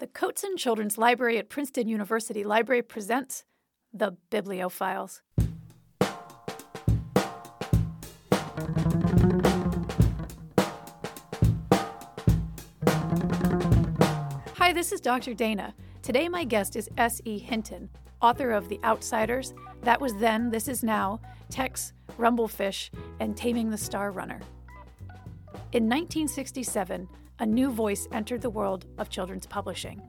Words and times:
The 0.00 0.06
Cotsen 0.06 0.56
Children's 0.56 0.96
Library 0.96 1.36
at 1.36 1.50
Princeton 1.50 1.86
University 1.86 2.42
Library 2.42 2.80
presents 2.80 3.44
The 3.92 4.16
Bibliophiles. 4.30 5.20
Hi, 14.54 14.72
this 14.72 14.90
is 14.90 15.02
Dr. 15.02 15.34
Dana. 15.34 15.74
Today, 16.00 16.30
my 16.30 16.44
guest 16.44 16.76
is 16.76 16.88
S.E. 16.96 17.38
Hinton, 17.38 17.90
author 18.22 18.52
of 18.52 18.70
The 18.70 18.80
Outsiders, 18.82 19.52
That 19.82 20.00
Was 20.00 20.14
Then, 20.14 20.48
This 20.48 20.66
Is 20.66 20.82
Now, 20.82 21.20
Tex, 21.50 21.92
Rumblefish, 22.18 22.88
and 23.20 23.36
Taming 23.36 23.68
the 23.68 23.76
Star 23.76 24.12
Runner. 24.12 24.40
In 25.72 25.90
1967, 25.90 27.06
a 27.40 27.46
new 27.46 27.70
voice 27.70 28.06
entered 28.12 28.42
the 28.42 28.50
world 28.50 28.84
of 28.98 29.08
children's 29.08 29.46
publishing. 29.46 30.02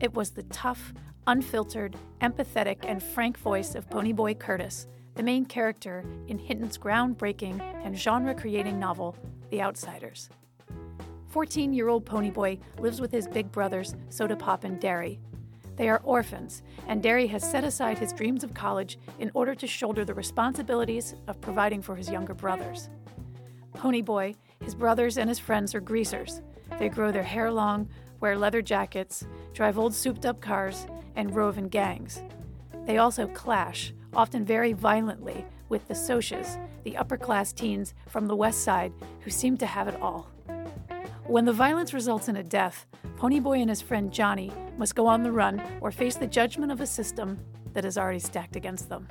It 0.00 0.14
was 0.14 0.30
the 0.30 0.44
tough, 0.44 0.94
unfiltered, 1.26 1.94
empathetic, 2.22 2.78
and 2.84 3.02
frank 3.02 3.38
voice 3.38 3.74
of 3.74 3.88
Ponyboy 3.90 4.38
Curtis, 4.38 4.86
the 5.14 5.22
main 5.22 5.44
character 5.44 6.02
in 6.26 6.38
Hinton's 6.38 6.78
groundbreaking 6.78 7.60
and 7.84 7.96
genre 7.96 8.34
creating 8.34 8.80
novel, 8.80 9.14
The 9.50 9.60
Outsiders. 9.60 10.30
14 11.28 11.74
year 11.74 11.88
old 11.88 12.06
Ponyboy 12.06 12.58
lives 12.78 12.98
with 12.98 13.12
his 13.12 13.28
big 13.28 13.52
brothers, 13.52 13.94
Soda 14.08 14.34
Pop 14.34 14.64
and 14.64 14.80
Darry. 14.80 15.20
They 15.76 15.90
are 15.90 16.00
orphans, 16.02 16.62
and 16.88 17.02
Darry 17.02 17.26
has 17.26 17.48
set 17.48 17.64
aside 17.64 17.98
his 17.98 18.14
dreams 18.14 18.42
of 18.42 18.54
college 18.54 18.98
in 19.18 19.30
order 19.34 19.54
to 19.54 19.66
shoulder 19.66 20.06
the 20.06 20.14
responsibilities 20.14 21.14
of 21.26 21.42
providing 21.42 21.82
for 21.82 21.94
his 21.94 22.08
younger 22.08 22.32
brothers. 22.32 22.88
Ponyboy, 23.74 24.36
his 24.62 24.74
brothers, 24.74 25.18
and 25.18 25.28
his 25.28 25.38
friends 25.38 25.74
are 25.74 25.80
greasers, 25.80 26.40
they 26.78 26.88
grow 26.88 27.12
their 27.12 27.22
hair 27.22 27.50
long, 27.50 27.88
wear 28.20 28.36
leather 28.36 28.62
jackets, 28.62 29.26
drive 29.52 29.78
old 29.78 29.94
souped 29.94 30.26
up 30.26 30.40
cars, 30.40 30.86
and 31.16 31.34
rove 31.34 31.58
in 31.58 31.68
gangs. 31.68 32.22
They 32.86 32.98
also 32.98 33.26
clash, 33.28 33.92
often 34.14 34.44
very 34.44 34.72
violently, 34.72 35.44
with 35.68 35.86
the 35.88 35.94
Socs, 35.94 36.58
the 36.84 36.96
upper 36.96 37.16
class 37.16 37.52
teens 37.52 37.94
from 38.08 38.26
the 38.26 38.36
West 38.36 38.62
Side 38.62 38.92
who 39.20 39.30
seem 39.30 39.56
to 39.58 39.66
have 39.66 39.88
it 39.88 40.00
all. 40.00 40.30
When 41.26 41.46
the 41.46 41.52
violence 41.52 41.94
results 41.94 42.28
in 42.28 42.36
a 42.36 42.42
death, 42.42 42.86
Ponyboy 43.16 43.60
and 43.60 43.70
his 43.70 43.80
friend 43.80 44.12
Johnny 44.12 44.52
must 44.76 44.94
go 44.94 45.06
on 45.06 45.22
the 45.22 45.32
run 45.32 45.62
or 45.80 45.90
face 45.90 46.16
the 46.16 46.26
judgment 46.26 46.70
of 46.70 46.80
a 46.80 46.86
system 46.86 47.38
that 47.72 47.84
is 47.84 47.96
already 47.96 48.18
stacked 48.18 48.56
against 48.56 48.88
them. 48.88 49.08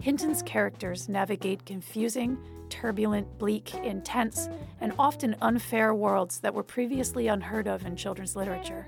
Hinton's 0.00 0.42
characters 0.42 1.08
navigate 1.08 1.66
confusing, 1.66 2.38
turbulent, 2.70 3.38
bleak, 3.38 3.74
intense, 3.74 4.48
and 4.80 4.92
often 4.98 5.36
unfair 5.40 5.94
worlds 5.94 6.40
that 6.40 6.54
were 6.54 6.62
previously 6.62 7.28
unheard 7.28 7.66
of 7.66 7.84
in 7.84 7.96
children's 7.96 8.36
literature. 8.36 8.86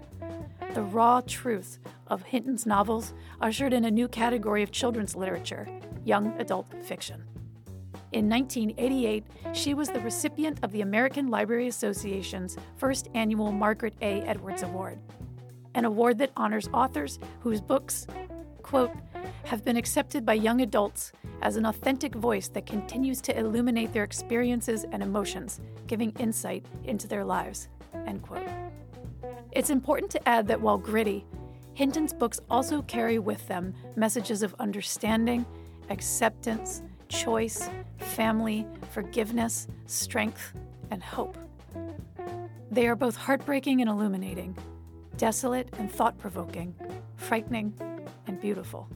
The 0.75 0.83
raw 0.83 1.21
truth 1.27 1.79
of 2.07 2.23
Hinton's 2.23 2.67
novels 2.67 3.13
ushered 3.41 3.73
in 3.73 3.85
a 3.85 3.91
new 3.91 4.09
category 4.09 4.63
of 4.63 4.71
children's 4.71 5.17
literature 5.17 5.69
young 6.05 6.33
adult 6.41 6.67
fiction. 6.83 7.23
In 8.13 8.29
1988, 8.29 9.25
she 9.53 9.75
was 9.75 9.89
the 9.89 10.01
recipient 10.01 10.59
of 10.63 10.73
the 10.73 10.81
American 10.81 11.29
Library 11.29 11.69
Association's 11.69 12.57
first 12.77 13.09
annual 13.15 13.53
Margaret 13.53 13.95
A. 14.01 14.23
Edwards 14.23 14.63
Award, 14.63 14.99
an 15.75 15.85
award 15.85 16.19
that 16.19 16.33
honors 16.37 16.69
authors 16.73 17.21
whose 17.41 17.61
books, 17.61 18.07
quote, 18.63 18.93
have 19.45 19.65
been 19.65 19.77
accepted 19.77 20.27
by 20.27 20.35
young 20.35 20.61
adults 20.61 21.13
as 21.43 21.57
an 21.57 21.67
authentic 21.67 22.15
voice 22.15 22.49
that 22.49 22.67
continues 22.67 23.21
to 23.23 23.39
illuminate 23.39 23.93
their 23.93 24.05
experiences 24.05 24.85
and 24.93 25.03
emotions, 25.03 25.61
giving 25.87 26.11
insight 26.19 26.65
into 26.85 27.09
their 27.09 27.25
lives. 27.25 27.69
End 28.07 28.23
quote. 28.23 28.49
It's 29.53 29.71
important 29.71 30.11
to 30.13 30.29
add 30.29 30.47
that 30.49 30.61
while 30.61 30.79
gritty, 30.79 31.27
Hinton's 31.75 32.13
books 32.13 32.41
also 32.51 32.83
carry 32.83 33.19
with 33.19 33.47
them 33.49 33.75
messages 33.97 34.43
of 34.43 34.55
understanding, 34.59 35.47
acceptance, 35.89 36.83
choice, 37.09 37.69
family, 37.99 38.67
forgiveness, 38.93 39.67
strength, 39.87 40.53
and 40.91 41.03
hope. 41.03 41.37
They 42.71 42.87
are 42.87 42.95
both 42.95 43.17
heartbreaking 43.17 43.81
and 43.81 43.91
illuminating, 43.91 44.57
desolate 45.17 45.69
and 45.79 45.91
thought 45.91 46.17
provoking, 46.19 46.75
frightening 47.17 47.75
and 48.27 48.41
beautiful. 48.41 48.89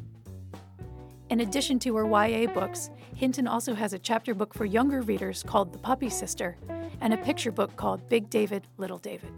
In 1.35 1.41
addition 1.41 1.81
to 1.81 1.97
her 1.97 2.07
YA 2.07 2.47
books, 2.47 2.91
Hinton 3.17 3.49
also 3.49 3.75
has 3.75 3.93
a 3.93 3.99
chapter 3.99 4.35
book 4.35 4.55
for 4.55 4.65
younger 4.65 5.03
readers 5.03 5.43
called 5.43 5.73
The 5.73 5.81
Puppy 5.81 6.09
Sister 6.09 6.57
and 7.01 7.13
a 7.13 7.17
picture 7.17 7.51
book 7.51 7.75
called 7.75 8.09
Big 8.09 8.31
David, 8.31 8.69
Little 8.77 8.99
David. 8.99 9.33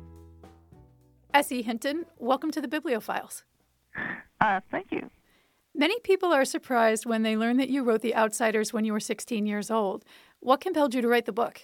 S.E. 1.32 1.62
Hinton, 1.62 2.04
welcome 2.18 2.50
to 2.50 2.60
the 2.60 2.68
Bibliophiles. 2.68 3.44
Uh, 4.42 4.60
thank 4.70 4.92
you. 4.92 5.08
Many 5.74 5.98
people 6.00 6.34
are 6.34 6.44
surprised 6.44 7.06
when 7.06 7.22
they 7.22 7.34
learn 7.34 7.56
that 7.56 7.70
you 7.70 7.82
wrote 7.82 8.02
The 8.02 8.14
Outsiders 8.14 8.74
when 8.74 8.84
you 8.84 8.92
were 8.92 9.00
16 9.00 9.46
years 9.46 9.70
old. 9.70 10.04
What 10.40 10.60
compelled 10.60 10.94
you 10.94 11.00
to 11.00 11.08
write 11.08 11.24
the 11.24 11.32
book? 11.32 11.62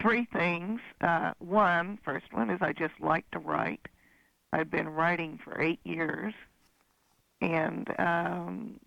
Three 0.00 0.26
things. 0.32 0.80
Uh, 1.02 1.32
one, 1.40 1.98
first 2.06 2.32
one 2.32 2.48
is 2.48 2.60
I 2.62 2.72
just 2.72 2.98
like 3.00 3.30
to 3.32 3.38
write. 3.38 3.86
I've 4.54 4.70
been 4.70 4.88
writing 4.88 5.38
for 5.44 5.60
eight 5.60 5.80
years 5.84 6.32
and 7.40 7.88
um, 7.98 8.80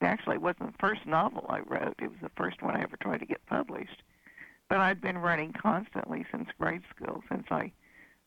actually 0.00 0.36
it 0.36 0.42
wasn't 0.42 0.72
the 0.72 0.78
first 0.78 1.06
novel 1.06 1.46
I 1.48 1.60
wrote. 1.60 1.96
It 2.00 2.08
was 2.08 2.20
the 2.22 2.30
first 2.36 2.62
one 2.62 2.76
I 2.76 2.82
ever 2.82 2.96
tried 2.96 3.18
to 3.18 3.26
get 3.26 3.44
published. 3.46 4.02
But 4.68 4.78
I'd 4.78 5.00
been 5.00 5.18
writing 5.18 5.52
constantly 5.52 6.24
since 6.30 6.48
grade 6.58 6.82
school, 6.94 7.22
since 7.28 7.46
I 7.50 7.72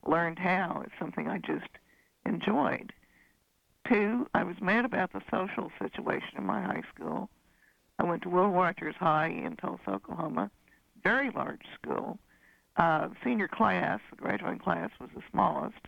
learned 0.06 0.38
how. 0.38 0.82
It's 0.84 0.94
something 0.98 1.28
I 1.28 1.38
just 1.38 1.70
enjoyed. 2.26 2.92
Two, 3.88 4.26
I 4.34 4.44
was 4.44 4.56
mad 4.60 4.84
about 4.84 5.12
the 5.12 5.22
social 5.30 5.70
situation 5.80 6.38
in 6.38 6.44
my 6.44 6.60
high 6.62 6.82
school. 6.94 7.28
I 7.98 8.04
went 8.04 8.22
to 8.22 8.28
Will 8.28 8.48
Rogers 8.48 8.94
High 8.98 9.28
in 9.28 9.56
Tulsa, 9.56 9.90
Oklahoma, 9.90 10.50
very 11.02 11.30
large 11.30 11.64
school. 11.74 12.18
Uh, 12.76 13.08
senior 13.22 13.46
class, 13.46 14.00
the 14.10 14.16
graduating 14.16 14.58
class, 14.58 14.90
was 15.00 15.10
the 15.14 15.22
smallest, 15.30 15.78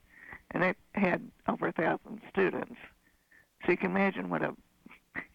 and 0.52 0.62
it 0.62 0.76
had 0.92 1.30
over 1.48 1.68
a 1.68 1.72
thousand 1.72 2.20
students. 2.30 2.76
So 3.66 3.72
you 3.72 3.78
can 3.78 3.90
imagine 3.90 4.30
what 4.30 4.42
a, 4.42 4.54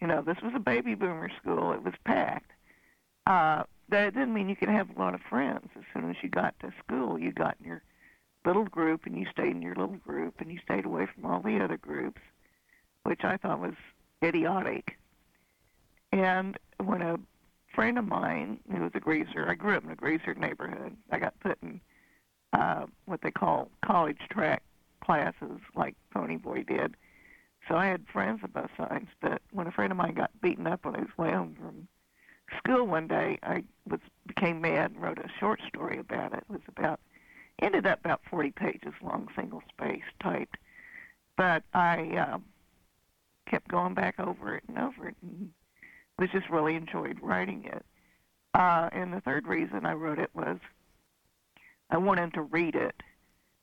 you 0.00 0.06
know, 0.06 0.22
this 0.22 0.38
was 0.42 0.52
a 0.56 0.60
baby 0.60 0.94
boomer 0.94 1.30
school. 1.40 1.72
It 1.72 1.84
was 1.84 1.94
packed. 2.04 2.50
Uh, 3.26 3.64
that 3.90 4.14
didn't 4.14 4.32
mean 4.32 4.48
you 4.48 4.56
could 4.56 4.70
have 4.70 4.88
a 4.96 4.98
lot 4.98 5.14
of 5.14 5.20
friends. 5.28 5.68
As 5.76 5.84
soon 5.92 6.08
as 6.08 6.16
you 6.22 6.30
got 6.30 6.58
to 6.60 6.72
school, 6.82 7.18
you 7.18 7.30
got 7.30 7.56
in 7.60 7.66
your 7.66 7.82
little 8.46 8.64
group 8.64 9.04
and 9.04 9.16
you 9.16 9.26
stayed 9.30 9.54
in 9.54 9.60
your 9.62 9.74
little 9.74 9.96
group 9.96 10.40
and 10.40 10.50
you 10.50 10.58
stayed 10.64 10.86
away 10.86 11.06
from 11.14 11.26
all 11.26 11.40
the 11.40 11.62
other 11.62 11.76
groups, 11.76 12.22
which 13.02 13.20
I 13.22 13.36
thought 13.36 13.60
was 13.60 13.74
idiotic. 14.24 14.98
And 16.10 16.58
when 16.82 17.02
a 17.02 17.18
friend 17.74 17.98
of 17.98 18.06
mine 18.06 18.58
who 18.70 18.82
was 18.82 18.92
a 18.94 19.00
greaser, 19.00 19.46
I 19.48 19.54
grew 19.54 19.76
up 19.76 19.84
in 19.84 19.90
a 19.90 19.96
greaser 19.96 20.34
neighborhood. 20.34 20.96
I 21.10 21.18
got 21.18 21.38
put 21.40 21.58
in 21.62 21.80
uh, 22.54 22.86
what 23.04 23.20
they 23.20 23.30
call 23.30 23.68
college 23.84 24.18
track 24.30 24.62
classes, 25.04 25.60
like 25.74 25.96
Ponyboy 26.14 26.66
did, 26.66 26.96
so 27.68 27.76
I 27.76 27.86
had 27.86 28.06
friends 28.12 28.40
of 28.42 28.52
both 28.52 28.70
sides. 28.76 29.08
But 29.20 29.42
when 29.52 29.66
a 29.66 29.72
friend 29.72 29.92
of 29.92 29.98
mine 29.98 30.14
got 30.14 30.30
beaten 30.40 30.66
up 30.66 30.84
on 30.86 30.94
his 30.94 31.16
way 31.16 31.30
home 31.30 31.56
from 31.58 31.88
school 32.58 32.86
one 32.86 33.08
day, 33.08 33.38
I 33.42 33.64
was 33.88 34.00
became 34.26 34.60
mad 34.60 34.92
and 34.92 35.02
wrote 35.02 35.18
a 35.18 35.28
short 35.38 35.60
story 35.68 35.98
about 35.98 36.32
it. 36.32 36.44
It 36.48 36.50
was 36.50 36.60
about 36.68 37.00
ended 37.60 37.86
up 37.86 38.00
about 38.04 38.20
40 38.28 38.50
pages 38.52 38.92
long, 39.02 39.28
single 39.36 39.62
space 39.68 40.02
typed. 40.20 40.56
But 41.36 41.62
I 41.72 42.16
uh, 42.16 42.38
kept 43.48 43.68
going 43.68 43.94
back 43.94 44.18
over 44.18 44.56
it 44.56 44.64
and 44.68 44.78
over 44.78 45.08
it, 45.08 45.16
and 45.22 45.50
was 46.18 46.30
just 46.30 46.50
really 46.50 46.74
enjoyed 46.74 47.18
writing 47.22 47.64
it. 47.64 47.84
Uh, 48.54 48.88
and 48.92 49.12
the 49.12 49.20
third 49.20 49.46
reason 49.46 49.86
I 49.86 49.94
wrote 49.94 50.18
it 50.18 50.30
was 50.34 50.58
I 51.90 51.96
wanted 51.96 52.34
to 52.34 52.42
read 52.42 52.74
it. 52.74 53.02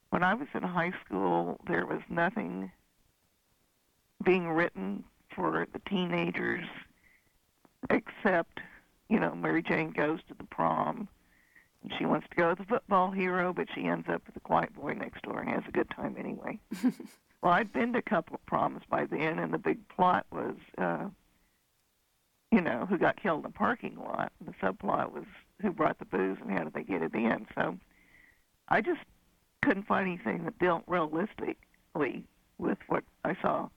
When 0.10 0.24
I 0.24 0.34
was 0.34 0.48
in 0.56 0.64
high 0.64 0.94
school, 1.06 1.60
there 1.68 1.86
was 1.86 2.01
nothing 2.10 2.72
being 4.24 4.50
written 4.50 5.04
for 5.36 5.68
the 5.71 5.80
teenagers, 5.89 6.66
except, 7.89 8.60
you 9.10 9.19
know, 9.19 9.33
Mary 9.36 9.63
Jane 9.63 9.92
goes 9.92 10.19
to 10.27 10.33
the 10.33 10.44
prom. 10.45 11.07
And 11.81 11.94
she 11.98 12.06
wants 12.06 12.27
to 12.30 12.36
go 12.36 12.50
with 12.50 12.57
the 12.57 12.66
football 12.66 13.12
hero, 13.12 13.54
but 13.54 13.68
she 13.74 13.86
ends 13.86 14.07
up 14.10 14.21
with 14.25 14.33
the 14.33 14.42
quiet 14.42 14.75
boy 14.75 14.94
next 14.94 15.21
door 15.21 15.39
and 15.39 15.50
has 15.50 15.63
a 15.68 15.71
good 15.71 15.89
time 15.89 16.16
anyway. 16.19 16.60
well, 17.42 17.54
I'd 17.54 17.71
been 17.71 17.94
to 17.94 18.00
a 18.00 18.01
couple 18.01 18.36
of 18.36 18.45
proms 18.45 18.81
by 18.89 19.06
then, 19.06 19.39
and 19.39 19.54
the 19.54 19.57
big 19.57 19.88
plot 19.88 20.25
was, 20.30 20.56
uh, 20.77 21.06
you 22.51 22.60
know, 22.60 22.86
who 22.89 22.98
got 22.98 23.22
killed 23.22 23.45
in 23.45 23.51
the 23.51 23.57
parking 23.57 23.98
lot. 23.98 24.33
And 24.39 24.50
the 24.50 24.65
subplot 24.65 25.13
was 25.13 25.24
who 25.62 25.72
brought 25.72 26.00
the 26.00 26.06
booze 26.06 26.38
and 26.42 26.51
how 26.51 26.65
did 26.65 26.74
they 26.74 26.83
get 26.83 27.01
it 27.01 27.13
in. 27.13 27.48
So 27.56 27.77
I 28.68 28.81
just 28.81 29.01
couldn't 29.62 29.88
find 29.88 30.07
anything 30.07 30.44
that 30.45 30.60
dealt 30.60 30.83
realistically 30.86 32.25
with 32.57 32.77
what 32.88 33.04
I 33.24 33.38
saw 33.42 33.69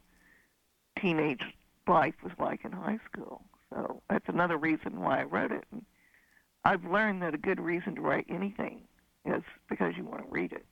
teenage 1.03 1.43
life 1.87 2.15
was 2.23 2.33
like 2.39 2.65
in 2.65 2.73
high 2.73 3.01
school. 3.11 3.43
So 3.71 4.03
that's 4.09 4.25
another 4.29 4.57
reason 4.57 5.01
why 5.01 5.21
I 5.21 5.25
wrote 5.25 5.53
it. 5.53 5.65
And 5.73 5.85
I've 6.65 6.85
learned 6.85 7.23
that 7.23 7.35
a 7.35 7.39
good 7.39 7.61
reason 7.61 7.97
to 7.97 8.01
write 8.01 8.27
anything 8.29 8.83
is 9.27 9.43
because 9.69 9.95
you 9.97 10.05
want 10.05 10.25
to 10.25 10.31
read 10.31 10.53
it. 10.53 10.65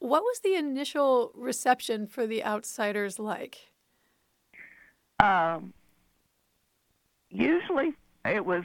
What 0.00 0.22
was 0.22 0.40
the 0.40 0.54
initial 0.54 1.32
reception 1.34 2.06
for 2.06 2.26
The 2.26 2.44
Outsiders 2.44 3.18
like? 3.18 3.58
Um, 5.20 5.72
usually 7.30 7.94
it 8.24 8.44
was 8.44 8.62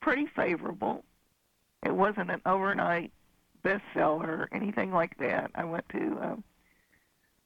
pretty 0.00 0.26
favorable. 0.36 1.04
It 1.84 1.94
wasn't 1.94 2.30
an 2.30 2.40
overnight 2.46 3.12
bestseller 3.64 4.28
or 4.28 4.48
anything 4.52 4.92
like 4.92 5.16
that. 5.18 5.50
I 5.54 5.64
went 5.64 5.88
to 5.90 6.18
uh, 6.22 6.36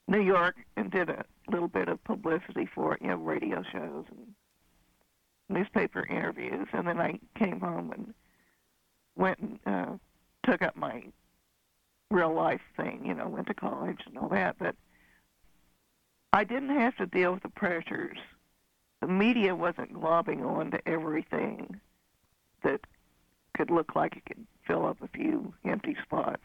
New 0.08 0.20
York 0.20 0.56
and 0.76 0.90
did 0.90 1.08
a 1.08 1.24
little 1.50 1.68
bit 1.68 1.88
of 1.88 2.02
publicity 2.04 2.68
for 2.74 2.96
you 3.00 3.08
know, 3.08 3.16
radio 3.16 3.62
shows 3.72 4.04
and 4.10 4.34
newspaper 5.48 6.06
interviews, 6.08 6.68
and 6.72 6.86
then 6.86 7.00
I 7.00 7.18
came 7.38 7.60
home 7.60 7.92
and 7.92 8.14
went 9.16 9.38
and 9.38 9.58
uh, 9.66 9.92
took 10.44 10.62
up 10.62 10.76
my 10.76 11.04
real 12.10 12.34
life 12.34 12.60
thing, 12.76 13.02
you 13.04 13.14
know, 13.14 13.28
went 13.28 13.46
to 13.48 13.54
college 13.54 14.00
and 14.06 14.18
all 14.18 14.28
that, 14.28 14.56
but 14.58 14.74
I 16.32 16.44
didn't 16.44 16.76
have 16.76 16.96
to 16.96 17.06
deal 17.06 17.32
with 17.32 17.42
the 17.42 17.48
pressures. 17.48 18.18
The 19.00 19.08
media 19.08 19.54
wasn't 19.54 19.94
globbing 19.94 20.44
on 20.44 20.70
to 20.72 20.88
everything 20.88 21.80
that 22.62 22.80
could 23.56 23.70
look 23.70 23.94
like 23.96 24.16
it 24.16 24.24
could 24.26 24.46
fill 24.66 24.86
up 24.86 24.98
a 25.02 25.08
few 25.08 25.54
empty 25.64 25.96
spots. 26.02 26.42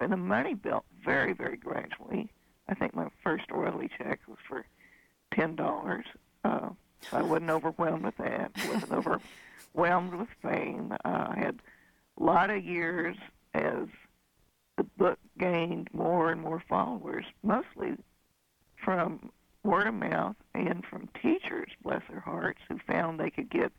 And 0.00 0.12
the 0.12 0.16
money 0.16 0.54
built 0.54 0.84
very, 1.04 1.32
very 1.32 1.56
gradually. 1.56 2.28
I 2.68 2.74
think 2.74 2.94
my 2.94 3.08
first 3.22 3.50
royalty 3.50 3.90
check 3.96 4.20
was 4.26 4.38
for 4.48 4.64
ten 5.34 5.56
dollars. 5.56 6.06
Uh, 6.44 6.70
I 7.12 7.22
wasn't 7.22 7.50
overwhelmed 7.50 8.04
with 8.04 8.16
that. 8.18 8.52
Wasn't 8.68 8.92
overwhelmed 8.92 10.14
with 10.14 10.28
fame. 10.42 10.92
Uh, 11.04 11.26
I 11.30 11.38
had 11.38 11.60
a 12.18 12.22
lot 12.22 12.50
of 12.50 12.64
years 12.64 13.16
as 13.54 13.88
the 14.76 14.84
book 14.98 15.18
gained 15.38 15.88
more 15.92 16.30
and 16.30 16.40
more 16.40 16.62
followers, 16.68 17.24
mostly 17.42 17.94
from 18.84 19.30
word 19.62 19.86
of 19.86 19.94
mouth 19.94 20.36
and 20.54 20.84
from 20.84 21.08
teachers, 21.20 21.70
bless 21.82 22.02
their 22.08 22.20
hearts, 22.20 22.60
who 22.68 22.78
found 22.86 23.18
they 23.18 23.30
could 23.30 23.50
get 23.50 23.72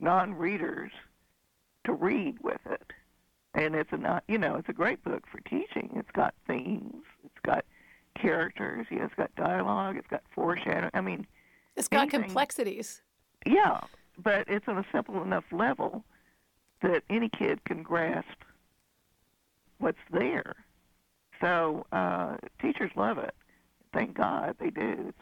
non-readers 0.00 0.92
to 1.84 1.92
read 1.92 2.38
with 2.42 2.60
it. 2.66 2.92
And 3.54 3.74
it's 3.74 3.92
a 3.92 3.96
not, 3.96 4.24
you 4.28 4.38
know 4.38 4.56
it's 4.56 4.68
a 4.68 4.74
great 4.74 5.02
book 5.04 5.24
for 5.30 5.40
teaching. 5.40 5.90
It's 5.96 6.10
got 6.12 6.34
themes, 6.46 7.04
it's 7.24 7.40
got 7.44 7.64
characters, 8.14 8.86
you 8.90 8.98
know, 8.98 9.04
it's 9.04 9.14
got 9.14 9.34
dialogue, 9.34 9.96
it's 9.96 10.06
got 10.08 10.22
foreshadowing. 10.34 10.90
I 10.94 11.00
mean, 11.00 11.26
it's 11.76 11.88
got 11.88 12.02
anything, 12.02 12.22
complexities. 12.24 13.02
Yeah, 13.46 13.80
but 14.18 14.46
it's 14.48 14.68
on 14.68 14.78
a 14.78 14.84
simple 14.92 15.22
enough 15.22 15.44
level 15.52 16.04
that 16.82 17.02
any 17.08 17.28
kid 17.28 17.64
can 17.64 17.82
grasp 17.82 18.28
what's 19.78 19.98
there. 20.10 20.54
So 21.40 21.86
uh, 21.92 22.36
teachers 22.60 22.90
love 22.96 23.18
it. 23.18 23.34
Thank 23.92 24.14
God 24.16 24.56
they 24.58 24.70
do. 24.70 25.12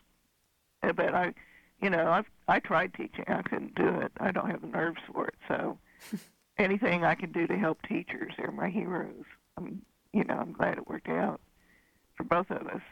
It's, 0.83 0.97
but 0.97 1.15
I, 1.15 1.33
you 1.83 1.91
know, 1.91 2.11
I've 2.11 2.27
I 2.49 2.61
tried 2.61 2.95
teaching. 2.95 3.25
I 3.29 3.43
couldn't 3.43 3.75
do 3.75 3.89
it. 4.01 4.13
I 4.19 4.31
don't 4.31 4.51
have 4.51 4.61
the 4.61 4.67
nerves 4.69 5.01
for 5.13 5.29
it. 5.29 5.35
So 5.49 5.79
anything 6.59 7.05
I 7.05 7.15
can 7.15 7.33
do 7.33 7.47
to 7.47 7.57
help 7.57 7.79
teachers, 7.83 8.33
they're 8.37 8.53
my 8.53 8.69
heroes. 8.69 9.25
I'm, 9.57 9.83
you 10.13 10.25
know, 10.25 10.35
I'm 10.35 10.53
glad 10.53 10.79
it 10.79 10.89
worked 10.89 11.09
out 11.09 11.41
for 12.21 12.25
both 12.25 12.51
of 12.51 12.67
us. 12.67 12.83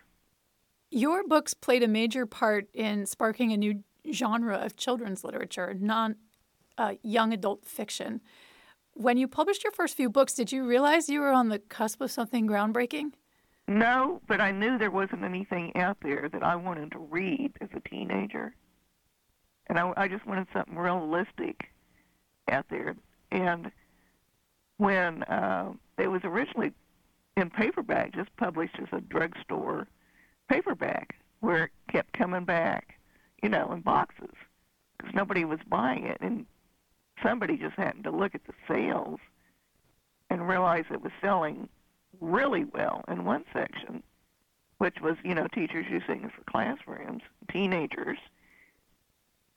Your 0.91 1.27
books 1.27 1.53
played 1.53 1.83
a 1.83 1.89
major 1.89 2.25
part 2.25 2.69
in 2.73 3.05
sparking 3.05 3.53
a 3.53 3.57
new 3.57 3.85
genre 4.11 4.57
of 4.57 4.77
children's 4.77 5.23
literature, 5.23 5.77
non 5.79 6.17
uh, 6.79 6.95
young 7.03 7.33
adult 7.33 7.67
fiction. 7.67 8.21
When 8.95 9.17
you 9.17 9.29
published 9.29 9.65
your 9.65 9.73
first 9.73 9.97
few 9.97 10.09
books, 10.09 10.35
did 10.35 10.51
you 10.51 10.67
realize 10.67 11.09
you 11.09 11.21
were 11.21 11.31
on 11.31 11.51
the 11.51 11.59
cusp 11.59 12.01
of 12.01 12.11
something 12.11 12.47
groundbreaking? 12.47 13.13
No, 13.69 14.23
but 14.27 14.41
I 14.41 14.51
knew 14.51 14.79
there 14.79 14.91
wasn't 14.91 15.25
anything 15.25 15.77
out 15.77 15.99
there 16.03 16.29
that 16.33 16.43
I 16.43 16.57
wanted 16.57 16.93
to 16.93 16.99
read 16.99 17.53
as 17.61 17.69
a 17.75 17.89
teenager. 17.89 18.55
And 19.67 19.79
I, 19.79 19.93
I 19.97 20.09
just 20.09 20.27
wanted 20.27 20.47
something 20.55 20.77
realistic 20.77 21.67
out 22.51 22.65
there. 22.71 22.97
And 23.31 23.71
when 24.79 25.23
uh, 25.25 25.73
it 25.99 26.09
was 26.09 26.23
originally 26.25 26.73
in 27.39 27.51
paperback, 27.51 28.15
just 28.15 28.35
published 28.37 28.77
as 28.81 28.89
a 28.93 29.01
drugstore 29.01 29.87
paperback, 30.49 31.17
where 31.41 31.65
it 31.65 31.71
kept 31.91 32.13
coming 32.13 32.45
back, 32.45 32.99
you 33.43 33.49
know, 33.49 33.73
in 33.73 33.81
boxes, 33.81 34.35
because 34.97 35.15
nobody 35.15 35.45
was 35.45 35.61
buying 35.69 36.05
it. 36.05 36.19
And 36.21 36.47
somebody 37.23 37.57
just 37.57 37.77
happened 37.77 38.05
to 38.05 38.11
look 38.11 38.35
at 38.35 38.47
the 38.47 38.55
sales 38.67 39.21
and 40.31 40.49
realize 40.49 40.85
it 40.91 41.03
was 41.03 41.13
selling 41.21 41.69
really 42.21 42.65
well 42.65 43.05
in 43.09 43.25
one 43.25 43.45
section, 43.53 44.03
which 44.79 45.01
was, 45.01 45.17
you 45.25 45.35
know, 45.35 45.47
teachers 45.49 45.87
using 45.89 46.25
it 46.25 46.33
for 46.33 46.43
classrooms, 46.51 47.23
teenagers. 47.51 48.19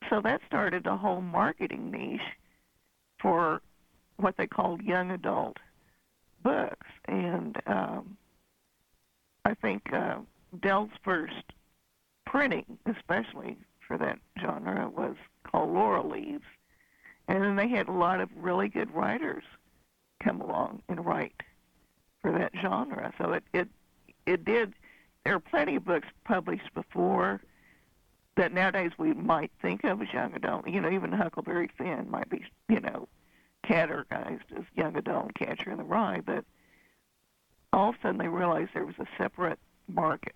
So 0.09 0.21
that 0.21 0.41
started 0.45 0.85
a 0.85 0.97
whole 0.97 1.21
marketing 1.21 1.91
niche 1.91 2.21
for 3.19 3.61
what 4.17 4.37
they 4.37 4.47
called 4.47 4.81
young 4.81 5.11
adult 5.11 5.57
books. 6.43 6.87
And 7.07 7.57
um, 7.67 8.17
I 9.45 9.53
think 9.55 9.93
uh, 9.93 10.17
Dell's 10.61 10.91
first 11.03 11.53
printing, 12.25 12.77
especially 12.85 13.57
for 13.87 13.97
that 13.97 14.19
genre, 14.39 14.89
was 14.89 15.15
called 15.43 15.73
Laurel 15.73 16.09
Leaves 16.09 16.45
and 17.31 17.41
then 17.41 17.55
they 17.55 17.69
had 17.69 17.87
a 17.87 17.93
lot 17.93 18.19
of 18.19 18.29
really 18.35 18.67
good 18.67 18.93
writers 18.93 19.43
come 20.21 20.41
along 20.41 20.81
and 20.89 21.05
write 21.05 21.41
for 22.21 22.31
that 22.31 22.51
genre. 22.61 23.13
So 23.17 23.31
it 23.31 23.43
it 23.53 23.69
it 24.25 24.43
did. 24.43 24.73
There 25.23 25.35
are 25.35 25.39
plenty 25.39 25.77
of 25.77 25.85
books 25.85 26.07
published 26.25 26.73
before 26.73 27.41
that 28.35 28.53
nowadays 28.53 28.91
we 28.97 29.13
might 29.13 29.51
think 29.61 29.83
of 29.83 30.01
as 30.01 30.11
young 30.11 30.33
adult. 30.35 30.67
You 30.67 30.81
know, 30.81 30.89
even 30.91 31.11
Huckleberry 31.11 31.69
Finn 31.77 32.09
might 32.09 32.29
be 32.29 32.43
you 32.67 32.81
know 32.81 33.07
categorized 33.71 34.51
as 34.57 34.65
young 34.75 34.97
adult, 34.97 35.33
Catcher 35.33 35.71
in 35.71 35.77
the 35.77 35.83
Rye, 35.83 36.21
but 36.25 36.43
all 37.71 37.89
of 37.89 37.95
a 37.95 37.97
sudden 38.01 38.17
they 38.17 38.27
realized 38.27 38.71
there 38.73 38.85
was 38.85 38.99
a 38.99 39.07
separate 39.17 39.59
market 39.87 40.35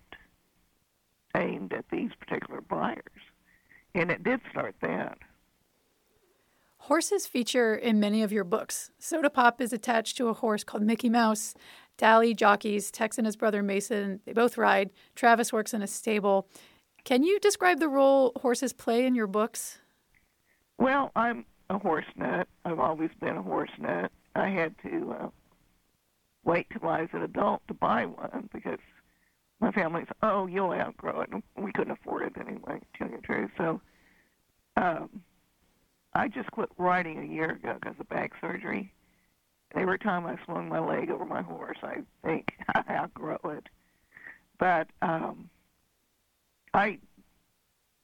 aimed 1.36 1.72
at 1.72 1.84
these 1.90 2.10
particular 2.18 2.60
buyers, 2.62 3.02
and 3.94 4.10
it 4.10 4.22
did 4.24 4.40
start 4.50 4.74
that. 4.80 5.18
Horses 6.78 7.26
feature 7.26 7.74
in 7.74 8.00
many 8.00 8.22
of 8.22 8.32
your 8.32 8.44
books. 8.44 8.90
Soda 8.98 9.28
Pop 9.28 9.60
is 9.60 9.72
attached 9.72 10.16
to 10.16 10.28
a 10.28 10.34
horse 10.34 10.62
called 10.64 10.84
Mickey 10.84 11.08
Mouse. 11.08 11.54
Dally 11.98 12.32
jockeys, 12.32 12.90
Tex 12.90 13.18
and 13.18 13.26
his 13.26 13.36
brother 13.36 13.62
Mason, 13.62 14.20
they 14.24 14.32
both 14.32 14.56
ride. 14.56 14.90
Travis 15.14 15.52
works 15.52 15.74
in 15.74 15.82
a 15.82 15.86
stable. 15.86 16.48
Can 17.04 17.22
you 17.22 17.40
describe 17.40 17.80
the 17.80 17.88
role 17.88 18.32
horses 18.36 18.72
play 18.72 19.04
in 19.04 19.14
your 19.14 19.26
books? 19.26 19.78
Well, 20.78 21.10
I'm 21.16 21.46
a 21.70 21.78
horse 21.78 22.06
nut. 22.16 22.48
I've 22.64 22.78
always 22.78 23.10
been 23.20 23.36
a 23.36 23.42
horse 23.42 23.70
nut. 23.78 24.10
I 24.34 24.48
had 24.48 24.74
to 24.82 25.16
uh, 25.18 25.28
wait 26.44 26.66
till 26.70 26.88
I 26.88 27.02
was 27.02 27.10
an 27.12 27.22
adult 27.22 27.62
to 27.68 27.74
buy 27.74 28.06
one 28.06 28.48
because 28.52 28.78
my 29.60 29.72
family's, 29.72 30.06
oh, 30.22 30.46
you'll 30.46 30.72
outgrow 30.72 31.22
it. 31.22 31.30
We 31.56 31.72
couldn't 31.72 31.92
afford 31.92 32.26
it 32.26 32.40
anyway, 32.40 32.80
to 32.80 32.98
tell 32.98 33.08
you 33.08 33.16
the 33.16 33.22
truth. 33.22 33.50
So, 33.56 33.80
um, 34.76 35.22
I 36.14 36.28
just 36.28 36.50
quit 36.50 36.70
riding 36.78 37.18
a 37.18 37.26
year 37.26 37.50
ago 37.50 37.76
because 37.80 37.98
of 37.98 38.08
back 38.08 38.32
surgery. 38.40 38.92
Every 39.74 39.98
time 39.98 40.26
I 40.26 40.36
swung 40.44 40.68
my 40.68 40.78
leg 40.78 41.10
over 41.10 41.24
my 41.24 41.42
horse, 41.42 41.78
I 41.82 41.96
think 42.24 42.52
I 42.74 42.82
outgrow 42.90 43.38
it. 43.44 43.68
But 44.58 44.88
um, 45.02 45.50
I 46.72 46.98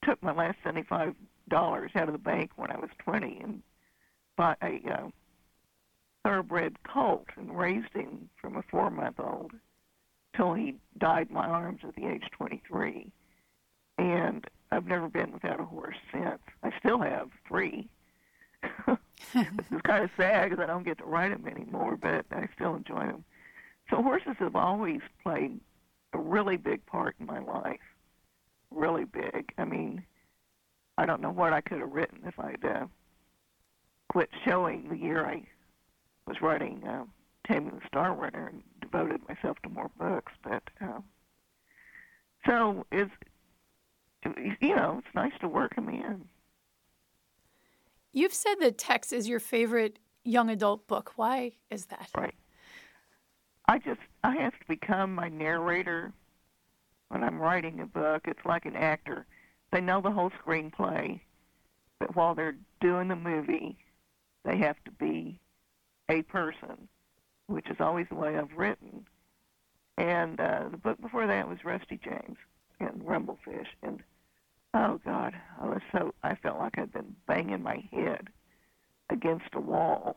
took 0.05 0.23
my 0.23 0.33
last 0.33 0.59
seventy-five 0.65 1.15
dollars 1.49 1.91
out 1.95 2.09
of 2.09 2.13
the 2.13 2.19
bank 2.19 2.51
when 2.57 2.71
I 2.71 2.79
was 2.79 2.91
twenty 2.99 3.41
and 3.43 3.63
bought 4.37 4.59
a 4.63 4.81
uh, 4.91 5.09
thoroughbred 6.25 6.83
colt 6.83 7.27
and 7.37 7.57
raised 7.57 7.93
him 7.95 8.29
from 8.41 8.57
a 8.57 8.63
four-month-old 8.63 9.53
till 10.37 10.55
he 10.55 10.77
died 10.99 11.29
in 11.29 11.35
my 11.35 11.47
arms 11.47 11.81
at 11.87 11.95
the 11.97 12.07
age 12.07 12.25
twenty-three. 12.33 13.11
And 13.99 14.45
I've 14.71 14.87
never 14.87 15.09
been 15.09 15.33
without 15.33 15.61
a 15.61 15.65
horse 15.65 15.97
since. 16.13 16.41
I 16.63 16.73
still 16.79 17.01
have 17.01 17.29
three 17.47 17.89
it's 19.35 19.83
kind 19.83 20.05
of 20.05 20.11
sad 20.17 20.51
because 20.51 20.63
I 20.63 20.67
don't 20.67 20.85
get 20.85 20.99
to 20.99 21.05
ride 21.05 21.33
them 21.33 21.47
anymore, 21.47 21.97
but 21.97 22.27
I 22.31 22.49
still 22.55 22.75
enjoy 22.75 23.07
them. 23.07 23.25
So 23.91 24.03
horses 24.03 24.37
have 24.39 24.57
always 24.57 25.01
played 25.23 25.61
a 26.13 26.19
really 26.19 26.57
big 26.57 26.85
part 26.87 27.17
in 27.19 27.27
my 27.27 27.41
life. 27.41 27.81
Really 28.71 29.05
big. 29.05 29.53
I 29.59 29.65
mean, 29.65 30.05
I 30.99 31.07
don't 31.07 31.21
know 31.21 31.31
what 31.31 31.53
I 31.53 31.61
could 31.61 31.81
have 31.81 31.93
written 31.93 32.21
if 32.27 32.39
I'd 32.39 32.65
uh, 32.65 32.87
quit 34.09 34.31
showing 34.45 34.89
the 34.89 34.97
year 34.97 35.25
I 35.25 35.43
was 36.27 36.41
writing 36.43 36.83
uh, 36.87 37.05
Taming 37.47 37.75
the 37.81 37.87
Star 37.87 38.15
Runner 38.15 38.49
and 38.49 38.63
devoted 38.81 39.21
myself 39.29 39.57
to 39.63 39.69
more 39.69 39.91
books. 39.99 40.33
But 40.45 40.63
uh, 40.81 41.01
so 42.47 42.87
it's 42.93 43.11
you 44.61 44.77
know 44.77 44.99
it's 44.99 45.15
nice 45.15 45.33
to 45.41 45.49
work 45.49 45.75
them 45.75 45.89
in. 45.89 46.25
You've 48.13 48.35
said 48.35 48.57
that 48.61 48.79
Tex 48.79 49.13
is 49.13 49.29
your 49.29 49.41
favorite 49.41 49.99
young 50.25 50.51
adult 50.51 50.87
book. 50.87 51.13
Why 51.17 51.53
is 51.71 51.87
that? 51.87 52.11
Right. 52.17 52.35
I 53.69 53.79
just 53.79 54.01
I 54.23 54.37
have 54.37 54.53
to 54.53 54.67
become 54.69 55.15
my 55.15 55.29
narrator 55.29 56.13
when 57.09 57.25
I'm 57.25 57.41
writing 57.41 57.81
a 57.81 57.87
book. 57.87 58.23
It's 58.27 58.45
like 58.45 58.67
an 58.67 58.77
actor. 58.77 59.27
They 59.73 59.81
know 59.81 60.03
the 60.03 60.11
whole 60.11 60.31
screenplay, 60.31 61.21
but 61.99 62.15
while 62.15 62.35
they're 62.35 62.57
doing 62.81 63.09
the 63.09 63.17
movie, 63.17 63.77
they 64.45 64.59
have 64.59 64.77
to 64.85 64.91
be 64.91 65.41
a 66.11 66.23
person, 66.23 66.89
which 67.47 67.69
is 67.71 67.79
always 67.81 68.07
the 68.11 68.15
way 68.15 68.37
I've 68.37 68.53
written. 68.57 69.07
And 69.97 70.39
uh, 70.39 70.69
the 70.71 70.77
book 70.77 71.01
before 71.01 71.27
that 71.27 71.49
was 71.49 71.65
Rusty 71.65 71.99
James 72.05 72.37
and 72.81 73.03
Rumblefish, 73.03 73.69
and 73.83 74.03
oh 74.75 75.01
God, 75.05 75.35
I 75.61 75.67
was 75.67 75.81
so 75.91 76.15
I 76.23 76.35
felt 76.35 76.59
like 76.59 76.79
I'd 76.79 76.93
been 76.93 77.15
banging 77.27 77.63
my 77.63 77.83
head 77.93 78.29
against 79.09 79.55
a 79.55 79.61
wall 79.61 80.17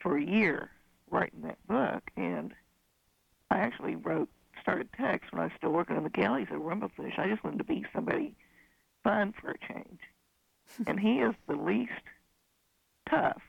for 0.00 0.16
a 0.16 0.24
year 0.24 0.70
writing 1.10 1.42
that 1.42 1.66
book, 1.66 2.10
and 2.16 2.52
I 3.50 3.58
actually 3.58 3.96
wrote 3.96 4.28
started 4.60 4.88
Tex 4.92 5.26
when 5.32 5.40
I 5.40 5.44
was 5.44 5.52
still 5.56 5.70
working 5.70 5.96
in 5.96 6.04
the 6.04 6.10
galleys 6.10 6.48
at 6.50 6.58
Rumblefish. 6.58 7.18
I 7.18 7.28
just 7.28 7.42
wanted 7.42 7.58
to 7.58 7.64
be 7.64 7.84
somebody 7.94 8.34
fun 9.10 9.34
for 9.40 9.50
a 9.50 9.72
change, 9.72 10.00
and 10.86 11.00
he 11.00 11.18
is 11.18 11.34
the 11.48 11.56
least 11.56 11.90
tough, 13.08 13.42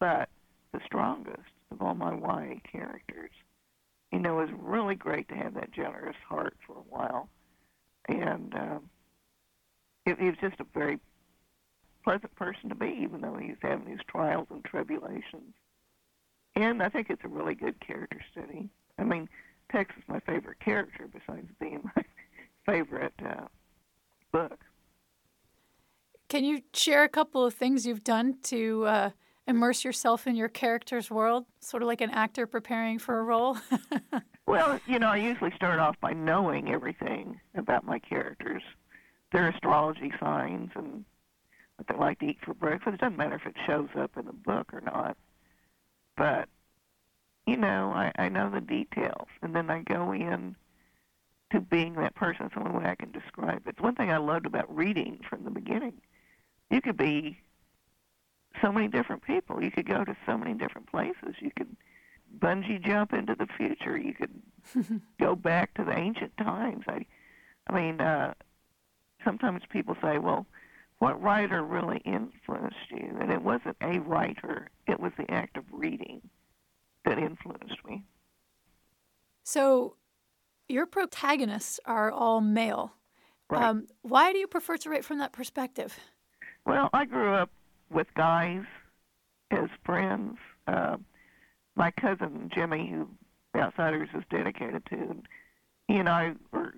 but 0.00 0.28
the 0.72 0.80
strongest 0.84 1.52
of 1.70 1.80
all 1.80 1.94
my 1.94 2.12
YA 2.12 2.56
characters. 2.70 3.30
You 4.10 4.18
know, 4.18 4.40
it 4.40 4.50
was 4.50 4.60
really 4.60 4.96
great 4.96 5.28
to 5.28 5.36
have 5.36 5.54
that 5.54 5.70
generous 5.70 6.16
heart 6.28 6.56
for 6.66 6.72
a 6.72 6.96
while, 6.96 7.28
and 8.08 8.52
um, 8.54 8.90
it, 10.04 10.18
he 10.18 10.26
was 10.26 10.36
just 10.40 10.58
a 10.58 10.66
very 10.74 10.98
pleasant 12.02 12.34
person 12.34 12.68
to 12.68 12.74
be, 12.74 12.98
even 13.00 13.20
though 13.20 13.36
he's 13.36 13.56
having 13.62 13.86
his 13.86 14.00
trials 14.08 14.48
and 14.50 14.64
tribulations. 14.64 15.54
And 16.56 16.82
I 16.82 16.88
think 16.88 17.08
it's 17.08 17.24
a 17.24 17.28
really 17.28 17.54
good 17.54 17.78
character 17.78 18.20
study. 18.32 18.68
I 18.98 19.04
mean, 19.04 19.28
Tex 19.70 19.94
is 19.96 20.04
my 20.08 20.18
favorite 20.20 20.58
character, 20.58 21.08
besides 21.12 21.48
being 21.60 21.88
my 21.96 22.04
favorite 22.66 23.14
uh, 23.24 23.46
book. 24.32 24.58
Can 26.28 26.44
you 26.44 26.62
share 26.72 27.04
a 27.04 27.08
couple 27.08 27.44
of 27.44 27.54
things 27.54 27.86
you've 27.86 28.04
done 28.04 28.38
to 28.44 28.84
uh, 28.86 29.10
immerse 29.46 29.84
yourself 29.84 30.26
in 30.26 30.36
your 30.36 30.48
character's 30.48 31.10
world, 31.10 31.44
sort 31.60 31.82
of 31.82 31.86
like 31.86 32.00
an 32.00 32.10
actor 32.10 32.46
preparing 32.46 32.98
for 32.98 33.18
a 33.18 33.22
role? 33.22 33.58
well, 34.46 34.80
you 34.86 34.98
know, 34.98 35.08
I 35.08 35.16
usually 35.16 35.52
start 35.54 35.78
off 35.78 35.96
by 36.00 36.12
knowing 36.12 36.72
everything 36.72 37.40
about 37.54 37.84
my 37.84 37.98
characters, 37.98 38.62
their 39.32 39.48
astrology 39.48 40.12
signs, 40.18 40.70
and 40.74 41.04
what 41.76 41.88
they 41.88 41.96
like 41.96 42.18
to 42.20 42.26
eat 42.26 42.38
for 42.44 42.54
breakfast. 42.54 42.94
It 42.94 43.00
doesn't 43.00 43.16
matter 43.16 43.36
if 43.36 43.46
it 43.46 43.56
shows 43.66 43.88
up 43.98 44.16
in 44.16 44.26
the 44.26 44.32
book 44.32 44.72
or 44.72 44.80
not. 44.80 45.16
But, 46.16 46.48
you 47.46 47.56
know, 47.56 47.92
I, 47.94 48.12
I 48.16 48.28
know 48.28 48.50
the 48.50 48.60
details, 48.60 49.26
and 49.42 49.54
then 49.54 49.68
I 49.70 49.82
go 49.82 50.12
in 50.12 50.56
to 51.52 51.60
being 51.60 51.94
that 51.94 52.14
person. 52.14 52.46
It's 52.46 52.54
the 52.54 52.60
only 52.60 52.78
way 52.78 52.90
I 52.90 52.94
can 52.94 53.12
describe 53.12 53.62
it. 53.66 53.70
It's 53.70 53.80
one 53.80 53.94
thing 53.94 54.10
I 54.10 54.16
loved 54.16 54.46
about 54.46 54.74
reading 54.74 55.20
from 55.28 55.44
the 55.44 55.50
beginning. 55.50 56.00
You 56.74 56.80
could 56.80 56.96
be 56.96 57.38
so 58.60 58.72
many 58.72 58.88
different 58.88 59.22
people. 59.22 59.62
You 59.62 59.70
could 59.70 59.86
go 59.86 60.02
to 60.04 60.16
so 60.26 60.36
many 60.36 60.54
different 60.54 60.90
places. 60.90 61.36
You 61.38 61.52
could 61.56 61.76
bungee 62.40 62.84
jump 62.84 63.12
into 63.12 63.36
the 63.36 63.46
future. 63.56 63.96
You 63.96 64.12
could 64.12 65.00
go 65.20 65.36
back 65.36 65.72
to 65.74 65.84
the 65.84 65.96
ancient 65.96 66.36
times. 66.36 66.82
I, 66.88 67.06
I 67.68 67.72
mean, 67.80 68.00
uh, 68.00 68.34
sometimes 69.24 69.62
people 69.70 69.94
say, 70.02 70.18
"Well, 70.18 70.46
what 70.98 71.22
writer 71.22 71.62
really 71.62 71.98
influenced 71.98 72.90
you?" 72.90 73.18
And 73.20 73.30
it 73.30 73.40
wasn't 73.40 73.76
a 73.80 74.00
writer; 74.00 74.68
it 74.88 74.98
was 74.98 75.12
the 75.16 75.30
act 75.30 75.56
of 75.56 75.62
reading 75.70 76.22
that 77.04 77.18
influenced 77.18 77.84
me. 77.86 78.02
So, 79.44 79.94
your 80.68 80.86
protagonists 80.86 81.78
are 81.84 82.10
all 82.10 82.40
male. 82.40 82.94
Right. 83.48 83.62
Um, 83.62 83.86
why 84.02 84.32
do 84.32 84.38
you 84.38 84.48
prefer 84.48 84.76
to 84.78 84.90
write 84.90 85.04
from 85.04 85.18
that 85.18 85.32
perspective? 85.32 85.96
Well, 86.64 86.88
I 86.92 87.04
grew 87.04 87.34
up 87.34 87.50
with 87.90 88.06
guys 88.14 88.62
as 89.50 89.68
friends. 89.84 90.38
Uh, 90.66 90.96
my 91.76 91.90
cousin 91.90 92.50
Jimmy, 92.54 92.88
who 92.88 93.08
Outsiders 93.56 94.08
is 94.14 94.24
dedicated 94.30 94.84
to, 94.86 95.22
he 95.86 95.96
and 95.96 96.08
I 96.08 96.32
were 96.52 96.74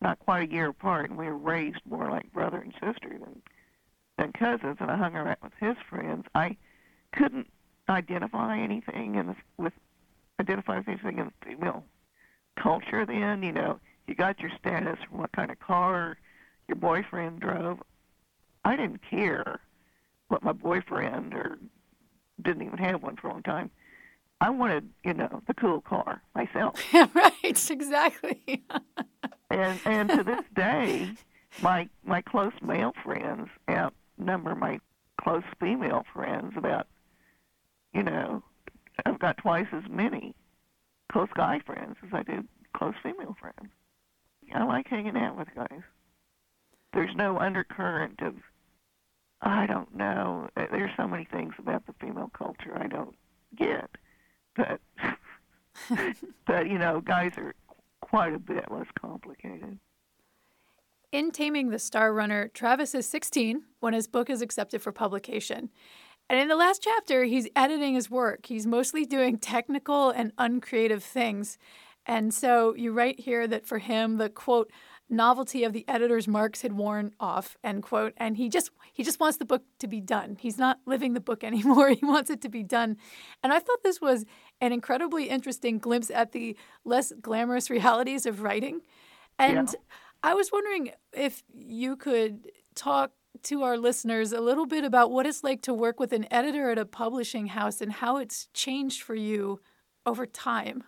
not 0.00 0.18
quite 0.20 0.48
a 0.48 0.52
year 0.52 0.68
apart, 0.68 1.10
and 1.10 1.18
we 1.18 1.26
were 1.26 1.36
raised 1.36 1.80
more 1.88 2.10
like 2.10 2.32
brother 2.32 2.58
and 2.58 2.72
sister 2.74 3.10
than 3.18 3.42
than 4.16 4.32
cousins. 4.32 4.76
And 4.80 4.90
I 4.90 4.96
hung 4.96 5.16
around 5.16 5.38
with 5.42 5.52
his 5.58 5.76
friends. 5.90 6.24
I 6.34 6.56
couldn't 7.12 7.48
identify 7.88 8.58
anything 8.58 9.16
in 9.16 9.26
the, 9.28 9.36
with 9.56 9.72
identify 10.40 10.78
with 10.78 10.88
anything 10.88 11.18
in 11.18 11.26
the 11.26 11.46
female 11.46 11.84
culture. 12.56 13.04
Then 13.04 13.42
you 13.42 13.52
know, 13.52 13.80
you 14.06 14.14
got 14.14 14.40
your 14.40 14.52
status 14.58 14.98
from 15.08 15.18
what 15.18 15.32
kind 15.32 15.50
of 15.50 15.58
car 15.58 16.16
your 16.68 16.76
boyfriend 16.76 17.40
drove. 17.40 17.80
I 18.64 18.76
didn't 18.76 19.00
care 19.08 19.60
what 20.28 20.42
my 20.42 20.52
boyfriend 20.52 21.34
or 21.34 21.58
didn't 22.42 22.66
even 22.66 22.78
have 22.78 23.02
one 23.02 23.16
for 23.16 23.28
a 23.28 23.32
long 23.32 23.42
time. 23.42 23.70
I 24.40 24.50
wanted, 24.50 24.90
you 25.04 25.14
know, 25.14 25.42
the 25.46 25.54
cool 25.54 25.80
car 25.80 26.22
myself. 26.34 26.80
right, 27.14 27.70
exactly. 27.70 28.64
and 29.50 29.80
and 29.84 30.08
to 30.10 30.24
this 30.24 30.44
day, 30.54 31.12
my 31.62 31.88
my 32.04 32.20
close 32.20 32.52
male 32.62 32.92
friends 33.02 33.48
outnumber 33.68 34.54
my 34.54 34.80
close 35.20 35.44
female 35.60 36.04
friends 36.12 36.54
about, 36.56 36.86
you 37.92 38.02
know, 38.02 38.42
I've 39.06 39.18
got 39.18 39.38
twice 39.38 39.68
as 39.72 39.84
many 39.88 40.34
close 41.12 41.28
guy 41.34 41.60
friends 41.64 41.96
as 42.04 42.12
I 42.12 42.22
do 42.22 42.44
close 42.76 42.94
female 43.02 43.36
friends. 43.40 43.72
I 44.54 44.64
like 44.64 44.88
hanging 44.88 45.16
out 45.16 45.36
with 45.38 45.48
guys. 45.54 45.82
There's 46.92 47.14
no 47.16 47.38
undercurrent 47.38 48.20
of 48.20 48.34
I 49.44 49.66
don't 49.66 49.94
know. 49.94 50.48
Uh, 50.56 50.64
there's 50.70 50.90
so 50.96 51.06
many 51.06 51.26
things 51.26 51.52
about 51.58 51.86
the 51.86 51.92
female 52.00 52.30
culture 52.36 52.76
I 52.76 52.86
don't 52.86 53.14
get, 53.54 53.90
but 54.56 54.80
but 56.46 56.66
you 56.68 56.78
know, 56.78 57.00
guys 57.00 57.32
are 57.36 57.54
quite 58.00 58.34
a 58.34 58.38
bit 58.38 58.64
less 58.70 58.86
complicated. 58.98 59.78
In 61.12 61.30
Taming 61.30 61.68
the 61.68 61.78
Star 61.78 62.12
Runner, 62.12 62.48
Travis 62.48 62.94
is 62.94 63.06
16 63.06 63.62
when 63.80 63.94
his 63.94 64.08
book 64.08 64.28
is 64.28 64.42
accepted 64.42 64.82
for 64.82 64.92
publication. 64.92 65.70
And 66.28 66.40
in 66.40 66.48
the 66.48 66.56
last 66.56 66.82
chapter, 66.82 67.24
he's 67.24 67.48
editing 67.54 67.94
his 67.94 68.10
work. 68.10 68.46
He's 68.46 68.66
mostly 68.66 69.04
doing 69.04 69.38
technical 69.38 70.10
and 70.10 70.32
uncreative 70.38 71.04
things. 71.04 71.58
And 72.06 72.32
so 72.32 72.74
you 72.74 72.92
write 72.92 73.20
here 73.20 73.46
that 73.46 73.66
for 73.66 73.78
him, 73.78 74.16
the 74.16 74.28
quote, 74.28 74.70
novelty 75.08 75.64
of 75.64 75.72
the 75.72 75.86
editor's 75.88 76.26
marks 76.26 76.62
had 76.62 76.72
worn 76.72 77.12
off 77.20 77.56
end 77.62 77.82
quote. 77.82 78.14
And 78.16 78.36
he 78.36 78.48
just 78.48 78.70
he 78.92 79.02
just 79.02 79.20
wants 79.20 79.38
the 79.38 79.44
book 79.44 79.62
to 79.78 79.86
be 79.86 80.00
done. 80.00 80.36
He's 80.40 80.58
not 80.58 80.80
living 80.86 81.14
the 81.14 81.20
book 81.20 81.44
anymore. 81.50 81.90
He 81.90 82.04
wants 82.04 82.30
it 82.30 82.40
to 82.42 82.48
be 82.48 82.62
done. 82.62 82.96
And 83.42 83.52
i 83.52 83.58
thought 83.58 83.82
this 83.82 84.00
was 84.00 84.24
an 84.60 84.72
incredibly 84.72 85.28
interesting 85.28 85.78
glimpse 85.78 86.10
at 86.10 86.32
the 86.32 86.56
less 86.84 87.12
glamorous 87.20 87.70
realities 87.70 88.26
of 88.26 88.42
writing. 88.42 88.80
And 89.38 89.68
yeah. 89.68 89.78
i 90.22 90.34
was 90.34 90.50
wondering 90.52 90.90
if 91.12 91.42
you 91.52 91.96
could 91.96 92.50
talk 92.74 93.12
to 93.42 93.62
our 93.62 93.76
listeners 93.76 94.32
a 94.32 94.40
little 94.40 94.66
bit 94.66 94.84
about 94.84 95.10
what 95.10 95.26
it's 95.26 95.44
like 95.44 95.60
to 95.62 95.74
work 95.74 96.00
with 96.00 96.12
an 96.12 96.26
editor 96.32 96.70
at 96.70 96.78
a 96.78 96.84
publishing 96.84 97.48
house 97.48 97.80
and 97.80 97.92
how 97.92 98.16
it's 98.16 98.48
changed 98.54 99.02
for 99.02 99.14
you 99.14 99.60
over 100.06 100.24
time 100.24 100.84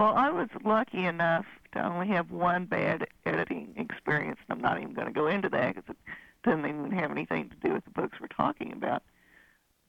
well, 0.00 0.14
I 0.16 0.30
was 0.30 0.48
lucky 0.64 1.04
enough 1.04 1.44
to 1.72 1.84
only 1.84 2.08
have 2.08 2.30
one 2.30 2.64
bad 2.64 3.06
editing 3.26 3.74
experience. 3.76 4.38
And 4.48 4.56
I'm 4.56 4.62
not 4.62 4.80
even 4.80 4.94
going 4.94 5.08
to 5.08 5.12
go 5.12 5.26
into 5.26 5.50
that 5.50 5.74
because 5.74 5.90
it 5.90 5.96
doesn't 6.42 6.64
even 6.64 6.90
have 6.92 7.10
anything 7.10 7.50
to 7.50 7.68
do 7.68 7.74
with 7.74 7.84
the 7.84 7.90
books 7.90 8.16
we're 8.18 8.28
talking 8.28 8.72
about. 8.72 9.02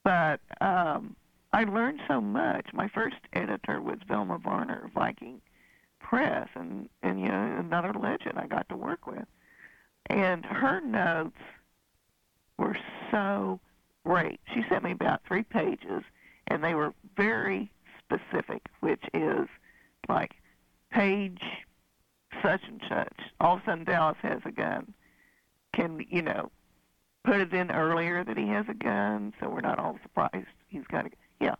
But 0.03 0.41
um, 0.59 1.15
I 1.53 1.63
learned 1.63 2.01
so 2.09 2.19
much. 2.19 2.73
My 2.73 2.89
first 2.89 3.15
editor 3.31 3.81
was 3.81 3.99
Velma 4.05 4.37
Varner 4.37 4.91
Viking 4.93 5.39
Press, 6.01 6.49
and 6.55 6.89
and 7.01 7.21
you 7.21 7.29
know 7.29 7.55
another 7.59 7.93
legend 7.93 8.37
I 8.37 8.47
got 8.47 8.67
to 8.67 8.75
work 8.75 9.07
with. 9.07 9.25
And 10.07 10.43
her 10.43 10.81
notes 10.81 11.37
were 12.57 12.75
so 13.11 13.61
great. 14.05 14.41
She 14.53 14.61
sent 14.67 14.83
me 14.83 14.91
about 14.91 15.21
three 15.25 15.43
pages, 15.43 16.03
and 16.47 16.61
they 16.61 16.73
were 16.73 16.93
very 17.15 17.71
specific, 18.03 18.63
which 18.81 19.03
is 19.13 19.47
like 20.09 20.35
page 20.91 21.41
such 22.41 22.61
and 22.67 22.81
such. 22.89 23.17
All 23.39 23.55
of 23.55 23.61
a 23.61 23.65
sudden, 23.65 23.83
Dallas 23.85 24.17
has 24.21 24.41
a 24.45 24.51
gun. 24.51 24.93
Can 25.73 26.05
you 26.09 26.21
know 26.21 26.51
put 27.23 27.39
it 27.39 27.53
in 27.53 27.71
earlier 27.71 28.23
that 28.23 28.37
he 28.37 28.47
has 28.47 28.65
a 28.67 28.73
gun, 28.73 29.33
so 29.39 29.49
we're 29.49 29.61
not 29.61 29.79
all 29.79 29.99
surprised 30.01 30.47
he's 30.67 30.85
got 30.91 31.05
a 31.05 31.09
yeah. 31.39 31.55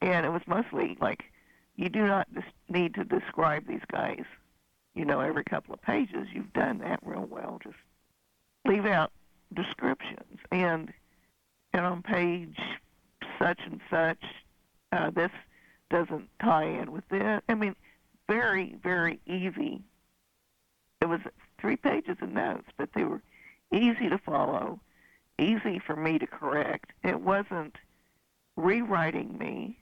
And 0.00 0.26
it 0.26 0.30
was 0.30 0.42
mostly 0.46 0.96
like 1.00 1.24
you 1.76 1.88
do 1.88 2.06
not 2.06 2.32
dis- 2.34 2.44
need 2.68 2.94
to 2.94 3.04
describe 3.04 3.66
these 3.66 3.84
guys, 3.90 4.24
you 4.94 5.04
know, 5.04 5.20
every 5.20 5.44
couple 5.44 5.74
of 5.74 5.82
pages. 5.82 6.28
You've 6.32 6.52
done 6.52 6.78
that 6.78 7.00
real 7.02 7.26
well. 7.28 7.60
Just 7.62 7.76
leave 8.64 8.86
out 8.86 9.12
descriptions 9.54 10.38
and 10.50 10.92
and 11.72 11.86
on 11.86 12.02
page 12.02 12.58
such 13.38 13.60
and 13.64 13.80
such, 13.90 14.22
uh, 14.92 15.10
this 15.10 15.30
doesn't 15.92 16.28
tie 16.40 16.64
in 16.64 16.90
with 16.90 17.06
this. 17.10 17.42
I 17.48 17.54
mean, 17.54 17.76
very, 18.28 18.74
very 18.82 19.20
easy. 19.26 19.82
It 21.00 21.06
was 21.06 21.20
three 21.60 21.76
pages 21.76 22.16
of 22.20 22.30
notes, 22.30 22.66
but 22.76 22.88
they 22.94 23.04
were 23.04 23.20
easy 23.72 24.08
to 24.08 24.18
follow, 24.18 24.80
easy 25.38 25.78
for 25.78 25.94
me 25.94 26.18
to 26.18 26.26
correct. 26.26 26.92
It 27.04 27.20
wasn't 27.20 27.76
rewriting 28.56 29.36
me. 29.38 29.78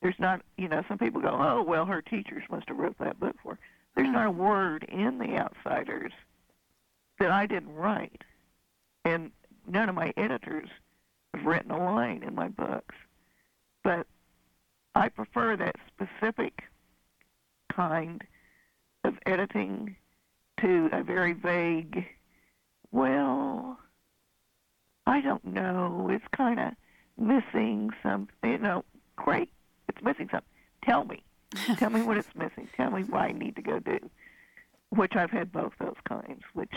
There's 0.00 0.18
not, 0.18 0.40
you 0.56 0.68
know, 0.68 0.82
some 0.88 0.98
people 0.98 1.20
go, 1.20 1.36
oh, 1.38 1.62
well, 1.62 1.84
her 1.84 2.02
teachers 2.02 2.44
must 2.50 2.68
have 2.68 2.78
wrote 2.78 2.98
that 2.98 3.20
book 3.20 3.36
for 3.42 3.52
her. 3.52 3.58
There's 3.94 4.08
not 4.08 4.26
a 4.26 4.30
word 4.30 4.84
in 4.84 5.18
The 5.18 5.36
Outsiders 5.36 6.12
that 7.18 7.30
I 7.30 7.46
didn't 7.46 7.74
write. 7.74 8.22
And 9.04 9.30
none 9.66 9.88
of 9.88 9.94
my 9.94 10.12
editors 10.16 10.68
have 11.34 11.44
written 11.44 11.70
a 11.70 11.78
line 11.82 12.22
in 12.22 12.34
my 12.34 12.48
books. 12.48 12.94
But 13.82 14.06
I 14.96 15.10
prefer 15.10 15.56
that 15.56 15.76
specific 15.88 16.62
kind 17.70 18.24
of 19.04 19.18
editing 19.26 19.94
to 20.62 20.88
a 20.90 21.02
very 21.02 21.34
vague, 21.34 22.06
well, 22.92 23.78
I 25.06 25.20
don't 25.20 25.44
know, 25.44 26.08
it's 26.10 26.24
kind 26.34 26.58
of 26.58 26.72
missing 27.18 27.90
some, 28.02 28.28
you 28.42 28.56
know, 28.56 28.86
great, 29.16 29.50
it's 29.86 30.02
missing 30.02 30.30
something. 30.30 30.48
Tell 30.82 31.04
me. 31.04 31.22
Tell 31.76 31.90
me 31.90 32.00
what 32.00 32.16
it's 32.16 32.34
missing. 32.34 32.66
Tell 32.74 32.90
me 32.90 33.02
what 33.04 33.20
I 33.20 33.32
need 33.32 33.56
to 33.56 33.62
go 33.62 33.78
do. 33.78 33.98
Which 34.88 35.14
I've 35.14 35.30
had 35.30 35.52
both 35.52 35.74
those 35.78 35.96
kinds, 36.08 36.42
which, 36.54 36.72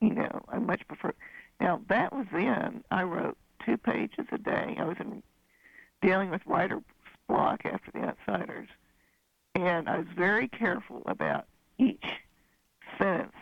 you 0.00 0.10
know, 0.10 0.42
I 0.48 0.58
much 0.58 0.86
prefer. 0.88 1.14
Now, 1.60 1.80
that 1.88 2.12
was 2.12 2.26
then. 2.32 2.82
I 2.90 3.04
wrote 3.04 3.38
two 3.64 3.76
pages 3.76 4.26
a 4.32 4.38
day. 4.38 4.76
I 4.80 4.84
was 4.84 4.96
in, 4.98 5.22
dealing 6.02 6.30
with 6.30 6.42
writer's 6.44 6.82
block 7.32 7.62
after 7.64 7.90
The 7.92 8.00
Outsiders. 8.00 8.68
And 9.54 9.88
I 9.88 9.98
was 9.98 10.06
very 10.16 10.48
careful 10.48 11.02
about 11.06 11.46
each 11.78 12.04
sentence 12.98 13.32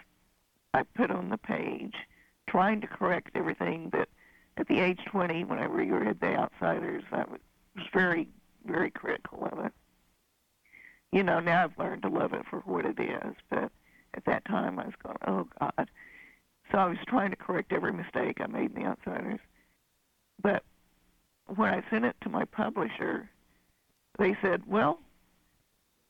I 0.73 0.85
put 0.95 1.11
on 1.11 1.29
the 1.29 1.39
page, 1.39 1.95
trying 2.49 2.81
to 2.83 2.87
correct 2.87 3.31
everything 3.35 3.91
that 3.93 4.09
at 4.57 4.69
the 4.69 4.81
age 4.81 5.01
20, 5.07 5.45
when 5.45 5.59
I 5.59 5.65
reread 5.65 6.21
The 6.21 6.37
Outsiders, 6.37 7.03
I 7.11 7.25
was 7.29 7.41
very, 7.93 8.29
very 8.65 8.91
critical 8.91 9.49
of 9.51 9.65
it. 9.65 9.73
You 11.13 11.25
know, 11.25 11.41
now 11.41 11.65
I've 11.65 11.79
learned 11.79 12.03
to 12.03 12.09
love 12.09 12.33
it 12.33 12.43
for 12.49 12.61
what 12.61 12.85
it 12.85 13.01
is, 13.01 13.35
but 13.49 13.73
at 14.15 14.25
that 14.27 14.45
time 14.45 14.79
I 14.79 14.87
was 14.87 14.95
going, 15.03 15.17
oh 15.27 15.49
God. 15.59 15.91
So 16.71 16.79
I 16.79 16.87
was 16.87 16.99
trying 17.09 17.31
to 17.31 17.37
correct 17.37 17.73
every 17.73 17.93
mistake 17.93 18.41
I 18.41 18.47
made 18.47 18.77
in 18.77 18.83
The 18.83 18.89
Outsiders. 18.89 19.41
But 20.41 20.63
when 21.47 21.75
I 21.75 21.83
sent 21.91 22.05
it 22.05 22.17
to 22.21 22.29
my 22.29 22.45
publisher, 22.45 23.29
they 24.21 24.37
said, 24.43 24.63
well, 24.67 25.01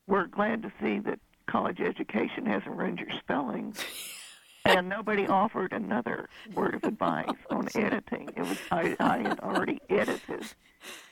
we're 0.07 0.26
glad 0.26 0.62
to 0.62 0.73
see 0.83 0.99
that 0.99 1.21
college 1.47 1.81
education 1.81 2.45
hasn't 2.45 2.76
ruined 2.76 2.99
your 2.99 3.09
spelling. 3.21 3.75
and 4.64 4.88
nobody 4.88 5.26
offered 5.26 5.73
another 5.73 6.29
word 6.55 6.75
of 6.75 6.85
advice 6.85 7.29
on 7.50 7.69
oh, 7.75 7.81
editing. 7.81 8.29
It 8.37 8.40
was 8.43 8.59
I, 8.71 8.97
I 8.99 9.19
had 9.19 9.40
already 9.40 9.81
edited 9.88 10.45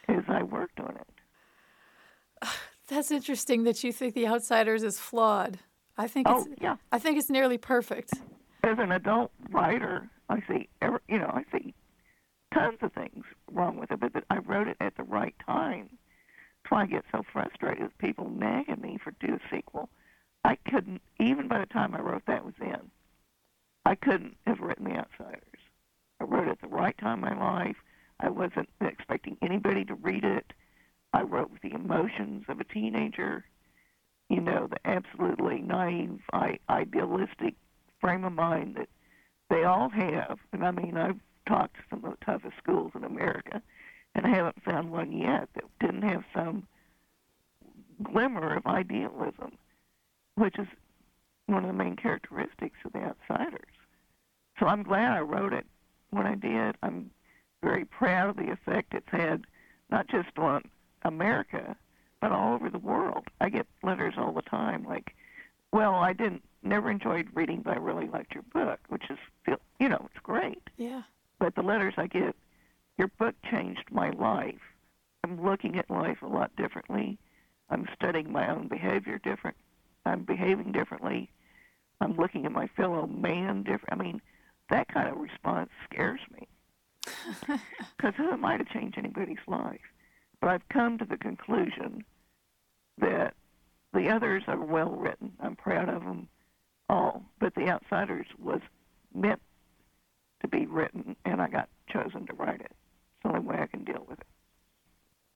as 0.08 0.24
I 0.28 0.42
worked 0.42 0.80
on 0.80 0.96
it. 0.96 2.48
That's 2.88 3.10
interesting 3.10 3.62
that 3.62 3.84
you 3.84 3.92
think 3.92 4.14
The 4.14 4.26
Outsiders 4.26 4.82
is 4.82 4.98
flawed. 4.98 5.58
I 5.96 6.08
think 6.08 6.26
oh, 6.28 6.40
it's 6.40 6.62
yeah. 6.62 6.76
I 6.90 6.98
think 6.98 7.18
it's 7.18 7.30
nearly 7.30 7.58
perfect. 7.58 8.12
As 8.64 8.78
an 8.78 8.92
adult 8.92 9.30
writer, 9.50 10.08
I 10.28 10.42
see 10.48 10.68
every, 10.82 11.00
you 11.08 11.18
know 11.18 11.30
I 11.32 11.44
see 11.56 11.74
tons 12.52 12.78
of 12.82 12.92
things 12.92 13.24
wrong 13.52 13.78
with 13.78 13.90
it, 13.90 14.00
but 14.00 14.24
I 14.30 14.38
wrote 14.38 14.68
it 14.68 14.76
at 14.80 14.96
the 14.96 15.02
right 15.04 15.34
time. 15.44 15.90
Why 16.68 16.82
I 16.82 16.86
get 16.86 17.04
so 17.10 17.22
frustrated 17.32 17.82
with 17.82 17.98
people 17.98 18.28
nagging 18.28 18.80
me 18.80 18.98
for 19.02 19.12
do 19.12 19.34
a 19.34 19.54
sequel. 19.54 19.88
I 20.44 20.56
couldn't 20.70 21.02
even 21.18 21.48
by 21.48 21.60
the 21.60 21.66
time 21.66 21.94
I 21.94 22.00
wrote 22.00 22.26
that 22.26 22.44
was 22.44 22.54
in. 22.60 22.90
I 23.84 23.94
couldn't 23.94 24.36
have 24.46 24.60
written 24.60 24.84
The 24.84 24.96
Outsiders. 24.96 25.60
I 26.20 26.24
wrote 26.24 26.48
it 26.48 26.52
at 26.52 26.60
the 26.60 26.68
right 26.68 26.96
time 26.98 27.24
in 27.24 27.38
my 27.38 27.64
life. 27.64 27.76
I 28.20 28.28
wasn't 28.28 28.68
expecting 28.80 29.36
anybody 29.40 29.84
to 29.86 29.94
read 29.94 30.24
it. 30.24 30.52
I 31.12 31.22
wrote 31.22 31.50
with 31.50 31.62
the 31.62 31.72
emotions 31.72 32.44
of 32.48 32.60
a 32.60 32.64
teenager, 32.64 33.44
you 34.28 34.40
know, 34.40 34.66
the 34.66 34.76
absolutely 34.84 35.60
naive, 35.60 36.20
I, 36.32 36.58
idealistic 36.68 37.54
frame 38.00 38.24
of 38.24 38.32
mind 38.32 38.76
that 38.76 38.88
they 39.48 39.64
all 39.64 39.88
have. 39.88 40.38
And 40.52 40.66
I 40.66 40.70
mean, 40.70 40.96
I've 40.96 41.20
talked 41.46 41.76
to 41.76 41.82
some 41.88 42.04
of 42.04 42.10
the 42.18 42.24
toughest 42.24 42.58
schools 42.58 42.92
in 42.94 43.04
America, 43.04 43.62
and 44.18 44.26
I 44.26 44.30
haven't 44.30 44.64
found 44.64 44.90
one 44.90 45.12
yet 45.12 45.48
that 45.54 45.62
didn't 45.78 46.02
have 46.02 46.24
some 46.34 46.66
glimmer 48.02 48.56
of 48.56 48.66
idealism, 48.66 49.52
which 50.34 50.58
is 50.58 50.66
one 51.46 51.62
of 51.62 51.68
the 51.68 51.84
main 51.84 51.94
characteristics 51.94 52.78
of 52.84 52.92
the 52.92 52.98
outsiders. 52.98 53.70
So 54.58 54.66
I'm 54.66 54.82
glad 54.82 55.12
I 55.12 55.20
wrote 55.20 55.52
it 55.52 55.66
when 56.10 56.26
I 56.26 56.34
did. 56.34 56.74
I'm 56.82 57.12
very 57.62 57.84
proud 57.84 58.30
of 58.30 58.36
the 58.36 58.50
effect 58.50 58.92
it's 58.92 59.08
had, 59.10 59.44
not 59.88 60.08
just 60.08 60.36
on 60.36 60.62
America, 61.02 61.76
but 62.20 62.32
all 62.32 62.54
over 62.54 62.70
the 62.70 62.78
world. 62.78 63.28
I 63.40 63.50
get 63.50 63.68
letters 63.84 64.14
all 64.18 64.32
the 64.32 64.42
time 64.42 64.82
like, 64.82 65.14
"Well, 65.72 65.94
I 65.94 66.12
didn't, 66.12 66.42
never 66.64 66.90
enjoyed 66.90 67.28
reading, 67.34 67.62
but 67.62 67.76
I 67.76 67.78
really 67.78 68.08
liked 68.08 68.34
your 68.34 68.42
book," 68.52 68.80
which 68.88 69.08
is, 69.10 69.18
you 69.78 69.88
know, 69.88 70.08
it's 70.10 70.22
great. 70.24 70.70
Yeah. 70.76 71.02
But 71.38 71.54
the 71.54 71.62
letters 71.62 71.94
I 71.96 72.08
get, 72.08 72.34
your 72.98 73.08
book 73.08 73.36
changed 73.48 73.84
my 73.90 74.10
life. 74.10 74.60
I'm 75.24 75.42
looking 75.42 75.78
at 75.78 75.90
life 75.90 76.20
a 76.22 76.26
lot 76.26 76.54
differently. 76.56 77.18
I'm 77.70 77.88
studying 77.94 78.32
my 78.32 78.50
own 78.50 78.68
behavior 78.68 79.18
different. 79.18 79.56
I'm 80.04 80.24
behaving 80.24 80.72
differently. 80.72 81.30
I'm 82.00 82.16
looking 82.16 82.44
at 82.44 82.52
my 82.52 82.66
fellow 82.76 83.06
man 83.06 83.62
different. 83.62 83.92
I 83.92 83.96
mean, 83.96 84.20
that 84.70 84.88
kind 84.88 85.08
of 85.08 85.18
response 85.18 85.70
scares 85.90 86.20
me. 86.32 86.48
Because 87.96 88.14
who 88.16 88.30
am 88.30 88.44
I 88.44 88.56
to 88.56 88.64
change 88.64 88.94
anybody's 88.96 89.38
life? 89.48 89.80
But 90.40 90.50
I've 90.50 90.68
come 90.68 90.98
to 90.98 91.04
the 91.04 91.16
conclusion 91.16 92.04
that 92.98 93.34
the 93.92 94.08
others 94.08 94.44
are 94.46 94.60
well 94.60 94.90
written. 94.90 95.32
I'm 95.40 95.56
proud 95.56 95.88
of 95.88 96.04
them 96.04 96.28
all. 96.88 97.24
But 97.40 97.54
The 97.54 97.68
Outsiders 97.68 98.26
was 98.38 98.60
meant 99.12 99.40
to 100.42 100.48
be 100.48 100.66
written, 100.66 101.16
and 101.24 101.42
I 101.42 101.48
got 101.48 101.68
chosen 101.88 102.26
to 102.26 102.34
write 102.34 102.60
it. 102.60 102.72
It's 103.48 103.56
the 103.56 103.56
only 103.56 103.58
way 103.58 103.62
I 103.62 103.66
can 103.66 103.84
deal 103.84 104.06
with 104.08 104.20
it. 104.20 104.26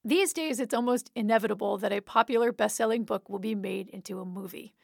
These 0.04 0.32
days, 0.32 0.58
it's 0.58 0.74
almost 0.74 1.10
inevitable 1.14 1.78
that 1.78 1.92
a 1.92 2.00
popular 2.00 2.52
best 2.52 2.76
selling 2.76 3.04
book 3.04 3.28
will 3.28 3.38
be 3.38 3.54
made 3.54 3.88
into 3.88 4.20
a 4.20 4.24
movie. 4.24 4.74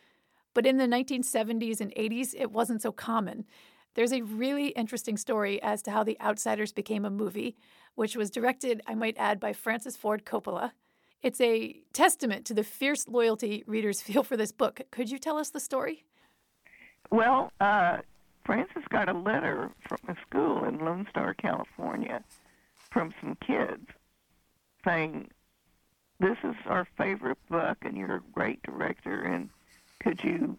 But 0.55 0.67
in 0.67 0.77
the 0.77 0.87
1970s 0.87 1.81
and 1.81 1.93
80s, 1.95 2.35
it 2.37 2.53
wasn't 2.53 2.83
so 2.83 2.93
common. 2.93 3.45
There's 3.95 4.13
a 4.13 4.23
really 4.23 4.69
interesting 4.69 5.17
story 5.17 5.61
as 5.63 5.83
to 5.83 5.91
how 5.91 6.05
The 6.05 6.21
Outsiders 6.21 6.73
became 6.73 7.05
a 7.05 7.11
movie, 7.11 7.57
which 7.97 8.17
was 8.17 8.31
directed, 8.31 8.81
I 8.87 8.95
might 8.95 9.17
add, 9.19 9.41
by 9.41 9.53
Francis 9.53 9.97
Ford 9.97 10.25
Coppola. 10.25 10.73
It's 11.21 11.41
a 11.41 11.81
testament 11.93 12.47
to 12.47 12.55
the 12.55 12.63
fierce 12.63 13.09
loyalty 13.09 13.65
readers 13.67 14.01
feel 14.09 14.23
for 14.23 14.37
this 14.37 14.53
book. 14.53 14.83
Could 14.93 15.11
you 15.11 15.19
tell 15.19 15.37
us 15.37 15.51
the 15.51 15.61
story? 15.61 16.05
Well, 17.11 17.51
uh, 17.61 17.99
Francis 18.45 18.85
got 18.91 19.09
a 19.09 19.19
letter 19.19 19.71
from 19.89 19.99
a 20.09 20.15
school 20.29 20.65
in 20.65 20.79
Lone 20.79 21.07
Star, 21.11 21.35
California, 21.35 22.23
from 22.91 23.13
some 23.21 23.37
kids 23.47 23.87
saying, 24.85 25.29
This 26.21 26.39
is 26.45 26.55
our 26.67 26.87
favorite 26.97 27.39
book, 27.49 27.79
and 27.83 27.97
you're 27.97 28.17
a 28.17 28.33
great 28.33 28.63
director, 28.63 29.23
and 29.23 29.51
could 30.01 30.23
you 30.23 30.57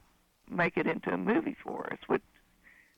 make 0.49 0.77
it 0.77 0.87
into 0.87 1.13
a 1.13 1.17
movie 1.17 1.55
for 1.63 1.91
us? 1.91 1.99
Which, 2.07 2.23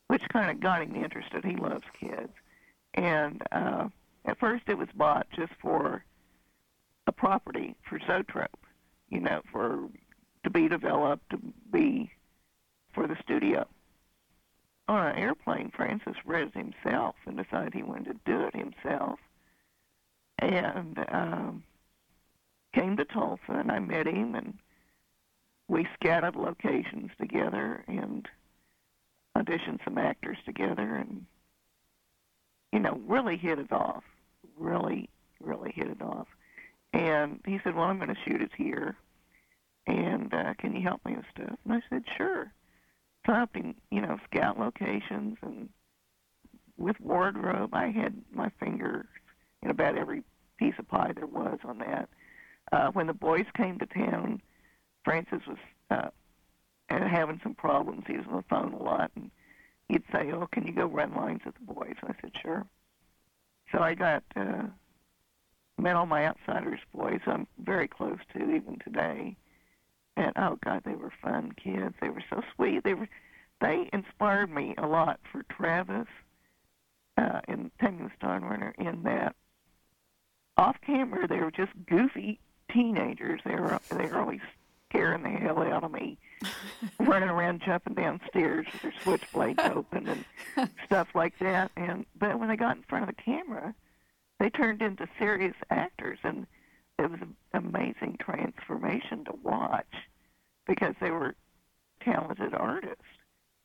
which 0.08 0.28
kind 0.30 0.52
of 0.52 0.60
got 0.60 0.82
him 0.82 0.96
interested. 0.96 1.44
He 1.46 1.56
loves 1.56 1.84
kids. 2.00 2.32
And 2.94 3.42
uh, 3.52 3.88
at 4.26 4.40
first 4.40 4.64
it 4.68 4.78
was 4.78 4.90
bought 4.96 5.28
just 5.32 5.54
for 5.62 6.04
a 7.08 7.12
property 7.12 7.76
for 7.88 8.00
Zoetrope, 8.00 8.66
you 9.10 9.20
know, 9.20 9.42
for 9.52 9.88
to 10.44 10.50
be 10.50 10.68
developed, 10.68 11.30
to 11.30 11.40
be 11.72 12.12
for 12.94 13.08
the 13.08 13.16
studio. 13.24 13.68
On 14.88 15.08
an 15.08 15.16
airplane, 15.16 15.72
Francis 15.76 16.16
read 16.26 16.52
himself 16.54 17.16
and 17.26 17.38
decided 17.38 17.74
he 17.74 17.84
wanted 17.84 18.20
to 18.26 18.32
do 18.32 18.42
it 18.42 18.56
himself. 18.56 19.20
And 20.40 20.98
um, 21.10 21.64
came 22.74 22.98
to 22.98 23.06
Tulsa, 23.06 23.42
and 23.50 23.72
I 23.72 23.80
met 23.80 24.08
him, 24.08 24.36
and 24.36 24.58
we 25.68 25.88
scouted 25.94 26.36
locations 26.36 27.12
together 27.20 27.84
and 27.88 28.28
auditioned 29.38 29.84
some 29.84 29.98
actors 29.98 30.38
together, 30.46 30.96
and 30.96 31.26
you 32.74 32.80
know, 32.80 33.00
really 33.06 33.38
hit 33.38 33.60
it 33.60 33.72
off. 33.72 34.04
Really, 34.58 35.10
really 35.40 35.72
hit 35.72 35.88
it 35.88 36.02
off. 36.02 36.28
And 36.94 37.40
he 37.46 37.60
said, 37.64 37.76
"Well, 37.76 37.86
I'm 37.86 37.98
going 37.98 38.14
to 38.14 38.22
shoot 38.26 38.42
it 38.42 38.52
here, 38.58 38.96
and 39.88 40.34
uh, 40.34 40.54
can 40.56 40.76
you 40.76 40.82
help 40.82 41.06
me 41.06 41.16
with 41.16 41.26
stuff?" 41.34 41.58
And 41.64 41.74
I 41.74 41.82
said, 41.90 42.04
"Sure." 42.18 42.52
Him, 43.26 43.76
you 43.92 44.02
know, 44.02 44.18
scout 44.26 44.60
locations 44.60 45.38
and 45.42 45.70
with 46.78 47.00
wardrobe. 47.00 47.74
I 47.74 47.88
had 47.92 48.16
my 48.34 48.50
fingers 48.60 49.06
in 49.62 49.70
about 49.70 49.98
every 49.98 50.24
piece 50.58 50.74
of 50.80 50.88
pie 50.88 51.14
there 51.16 51.28
was 51.28 51.60
on 51.64 51.80
that. 51.80 52.10
Uh, 52.72 52.92
when 52.92 53.08
the 53.08 53.14
boys 53.14 53.46
came 53.56 53.80
to 53.80 53.86
town, 53.86 54.42
Francis 55.04 55.42
was 55.48 55.58
uh, 55.90 56.10
having 56.90 57.40
some 57.44 57.56
problems. 57.56 58.04
He 58.08 58.18
was 58.18 58.26
on 58.28 58.38
the 58.38 58.44
phone 58.44 58.74
a 58.74 58.84
lot, 58.84 59.12
and 59.16 59.32
he'd 59.88 60.04
say, 60.12 60.32
"Oh, 60.32 60.48
can 60.52 60.66
you 60.66 60.74
go 60.74 60.86
run 60.86 61.14
lines 61.16 61.42
with 61.46 61.56
the 61.56 61.74
boys?" 61.74 61.96
I 62.04 62.14
said, 62.22 62.32
"Sure." 62.42 62.66
So 63.72 63.80
I 63.80 63.94
got 63.94 64.24
uh, 64.36 64.64
met 65.78 65.96
all 65.96 66.06
my 66.06 66.26
outsiders 66.26 66.80
boys. 66.94 67.20
I'm 67.26 67.48
very 67.64 67.88
close 67.88 68.20
to 68.34 68.40
even 68.40 68.80
today, 68.84 69.36
and 70.18 70.34
oh 70.36 70.58
God, 70.64 70.84
they 70.86 70.96
were 70.96 71.12
fun 71.22 71.54
kids. 71.54 71.96
They 72.02 72.10
were 72.10 72.24
so 72.30 72.42
sweet. 72.56 72.84
They 72.84 72.94
were 72.94 73.10
they 73.60 73.90
inspired 73.94 74.50
me 74.50 74.74
a 74.78 74.88
lot 74.88 75.20
for 75.32 75.44
Travis 75.44 76.08
uh, 77.18 77.42
in 77.48 77.72
Taming 77.80 78.06
the 78.06 78.12
Star 78.18 78.40
Runner. 78.40 78.74
In 78.78 79.04
that 79.04 79.36
off 80.58 80.78
camera, 80.86 81.28
they 81.28 81.38
were 81.40 81.52
just 81.52 81.72
goofy 81.88 82.40
teenagers. 82.72 83.42
They 83.46 83.56
were 83.56 83.80
they 83.90 84.08
were 84.08 84.20
always 84.20 84.42
scaring 84.90 85.24
the 85.24 85.30
hell 85.30 85.60
out 85.60 85.84
of 85.84 85.92
me, 85.92 86.18
running 87.00 87.30
around, 87.30 87.62
jumping 87.66 87.94
downstairs 87.94 88.66
with 88.74 88.82
their 88.82 88.94
switchblades 89.04 89.76
open 89.76 90.08
and 90.58 90.70
stuff 90.86 91.08
like 91.16 91.38
that. 91.40 91.72
And 91.78 92.06
but 92.18 92.40
when 92.40 92.50
they 92.50 92.58
got 92.58 92.78
in 92.78 92.84
front 92.84 93.10
of 93.10 93.16
the 93.16 93.22
camera, 93.22 93.74
they 94.40 94.50
turned 94.50 94.82
into 94.82 95.08
serious 95.18 95.56
actors, 95.70 96.20
and 96.24 96.48
it 97.02 97.12
was 97.12 97.20
an 97.22 97.36
amazing 97.54 98.18
transformation 98.20 99.26
to 99.26 99.34
watch 99.44 99.94
because 100.68 100.96
they 101.02 101.12
were 101.12 101.36
talented 102.04 102.54
artists 102.54 103.04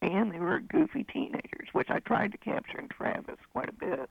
and 0.02 0.32
they 0.32 0.38
were 0.38 0.60
goofy 0.60 1.04
teenagers, 1.04 1.68
which 1.72 1.90
I 1.90 2.00
tried 2.00 2.32
to 2.32 2.38
capture 2.38 2.78
in 2.78 2.88
Travis 2.88 3.38
quite 3.52 3.68
a 3.68 3.72
bit. 3.72 4.10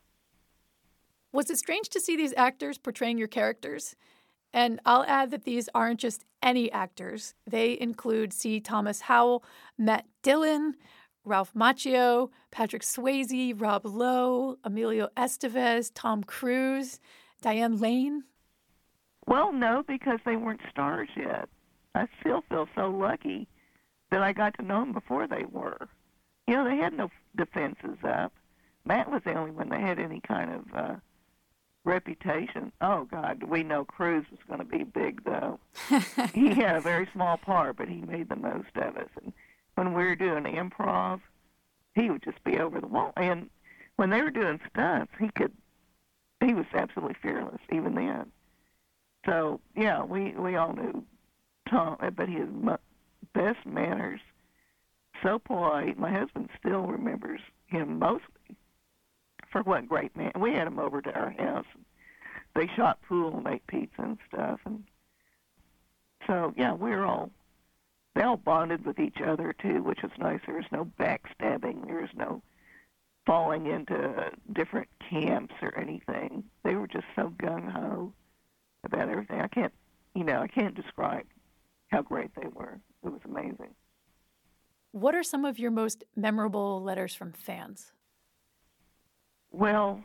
Was 1.31 1.49
it 1.49 1.57
strange 1.57 1.89
to 1.89 1.99
see 1.99 2.15
these 2.15 2.33
actors 2.37 2.77
portraying 2.77 3.17
your 3.17 3.27
characters? 3.27 3.95
And 4.53 4.79
I'll 4.85 5.03
add 5.03 5.31
that 5.31 5.43
these 5.43 5.67
aren't 5.75 5.99
just 5.99 6.23
any 6.41 6.71
actors. 6.71 7.33
They 7.45 7.77
include 7.79 8.31
C. 8.31 8.59
Thomas 8.59 9.01
Howell, 9.01 9.43
Matt 9.77 10.05
Dillon, 10.23 10.75
Ralph 11.25 11.53
Macchio, 11.53 12.29
Patrick 12.51 12.83
Swayze, 12.83 13.59
Rob 13.59 13.85
Lowe, 13.85 14.57
Emilio 14.63 15.09
Estevez, 15.17 15.91
Tom 15.93 16.23
Cruise, 16.23 16.99
Diane 17.41 17.79
Lane. 17.79 18.23
Well, 19.27 19.51
no, 19.51 19.83
because 19.87 20.19
they 20.25 20.35
weren't 20.35 20.61
stars 20.69 21.09
yet. 21.15 21.49
I 21.95 22.07
still 22.19 22.43
feel 22.49 22.67
so 22.75 22.89
lucky 22.89 23.47
that 24.11 24.21
I 24.21 24.33
got 24.33 24.55
to 24.55 24.63
know 24.63 24.81
them 24.81 24.93
before 24.93 25.27
they 25.27 25.45
were. 25.51 25.87
You 26.47 26.55
know, 26.55 26.63
they 26.63 26.77
had 26.77 26.93
no 26.93 27.09
defenses 27.35 27.97
up. 28.03 28.33
Matt 28.85 29.09
was 29.09 29.21
the 29.25 29.33
only 29.33 29.51
one 29.51 29.69
that 29.69 29.81
had 29.81 29.99
any 29.99 30.21
kind 30.21 30.51
of 30.51 30.63
uh, 30.75 30.95
reputation. 31.85 32.71
Oh 32.81 33.05
God, 33.05 33.43
we 33.43 33.63
know 33.63 33.83
Cruise 33.83 34.25
was 34.29 34.39
going 34.47 34.59
to 34.59 34.65
be 34.65 34.83
big 34.83 35.23
though. 35.23 35.59
he 36.33 36.49
had 36.49 36.75
a 36.75 36.81
very 36.81 37.07
small 37.13 37.37
part, 37.37 37.77
but 37.77 37.87
he 37.87 38.01
made 38.01 38.29
the 38.29 38.35
most 38.35 38.75
of 38.75 38.95
it. 38.97 39.09
And 39.23 39.33
when 39.75 39.93
we 39.93 40.03
were 40.03 40.15
doing 40.15 40.43
improv, 40.43 41.21
he 41.95 42.09
would 42.09 42.23
just 42.23 42.43
be 42.43 42.59
over 42.59 42.79
the 42.79 42.87
wall. 42.87 43.13
And 43.17 43.49
when 43.95 44.09
they 44.09 44.21
were 44.21 44.31
doing 44.31 44.59
stunts, 44.69 45.13
he 45.19 45.29
could. 45.29 45.53
He 46.45 46.53
was 46.53 46.65
absolutely 46.73 47.15
fearless 47.21 47.61
even 47.71 47.95
then. 47.95 48.31
So 49.25 49.59
yeah, 49.75 50.03
we 50.03 50.31
we 50.31 50.55
all 50.55 50.73
knew 50.73 51.03
Tom, 51.69 51.97
uh, 51.99 52.11
but 52.11 52.29
his 52.29 52.47
best 53.33 53.65
manners, 53.65 54.21
so 55.23 55.39
polite. 55.39 55.97
My 55.97 56.11
husband 56.11 56.49
still 56.59 56.83
remembers 56.83 57.41
him 57.67 57.99
mostly 57.99 58.57
for 59.51 59.61
what 59.63 59.89
great 59.89 60.15
man. 60.15 60.31
We 60.39 60.53
had 60.53 60.67
him 60.67 60.79
over 60.79 61.01
to 61.01 61.13
our 61.13 61.31
house. 61.31 61.65
They 62.55 62.67
shot 62.75 63.01
pool 63.07 63.37
and 63.37 63.47
ate 63.47 63.65
pizza 63.67 64.01
and 64.01 64.17
stuff, 64.27 64.59
and 64.65 64.83
so 66.27 66.53
yeah, 66.55 66.73
we 66.73 66.91
were 66.91 67.05
all 67.05 67.31
they 68.13 68.21
all 68.21 68.37
bonded 68.37 68.85
with 68.85 68.99
each 68.99 69.21
other 69.25 69.53
too, 69.53 69.81
which 69.81 70.03
was 70.03 70.11
nice. 70.17 70.39
There 70.45 70.55
was 70.55 70.71
no 70.71 70.85
backstabbing. 70.99 71.87
There 71.87 72.01
was 72.01 72.13
no 72.15 72.41
falling 73.25 73.65
into 73.65 74.31
different 74.53 74.87
camps 75.09 75.55
or 75.61 75.75
anything. 75.77 76.43
They 76.63 76.75
were 76.75 76.87
just 76.87 77.07
so 77.15 77.33
gung 77.37 77.71
ho 77.71 78.13
about 78.85 79.09
everything. 79.09 79.41
I 79.41 79.47
can't, 79.47 79.73
you 80.13 80.23
know, 80.23 80.41
I 80.41 80.47
can't 80.47 80.75
describe 80.75 81.25
how 81.87 82.01
great 82.01 82.31
they 82.35 82.47
were. 82.53 82.79
It 83.03 83.09
was 83.09 83.21
amazing. 83.25 83.75
What 84.91 85.13
are 85.13 85.23
some 85.23 85.43
of 85.43 85.59
your 85.59 85.71
most 85.71 86.03
memorable 86.15 86.81
letters 86.81 87.13
from 87.13 87.33
fans? 87.33 87.91
Well, 89.51 90.01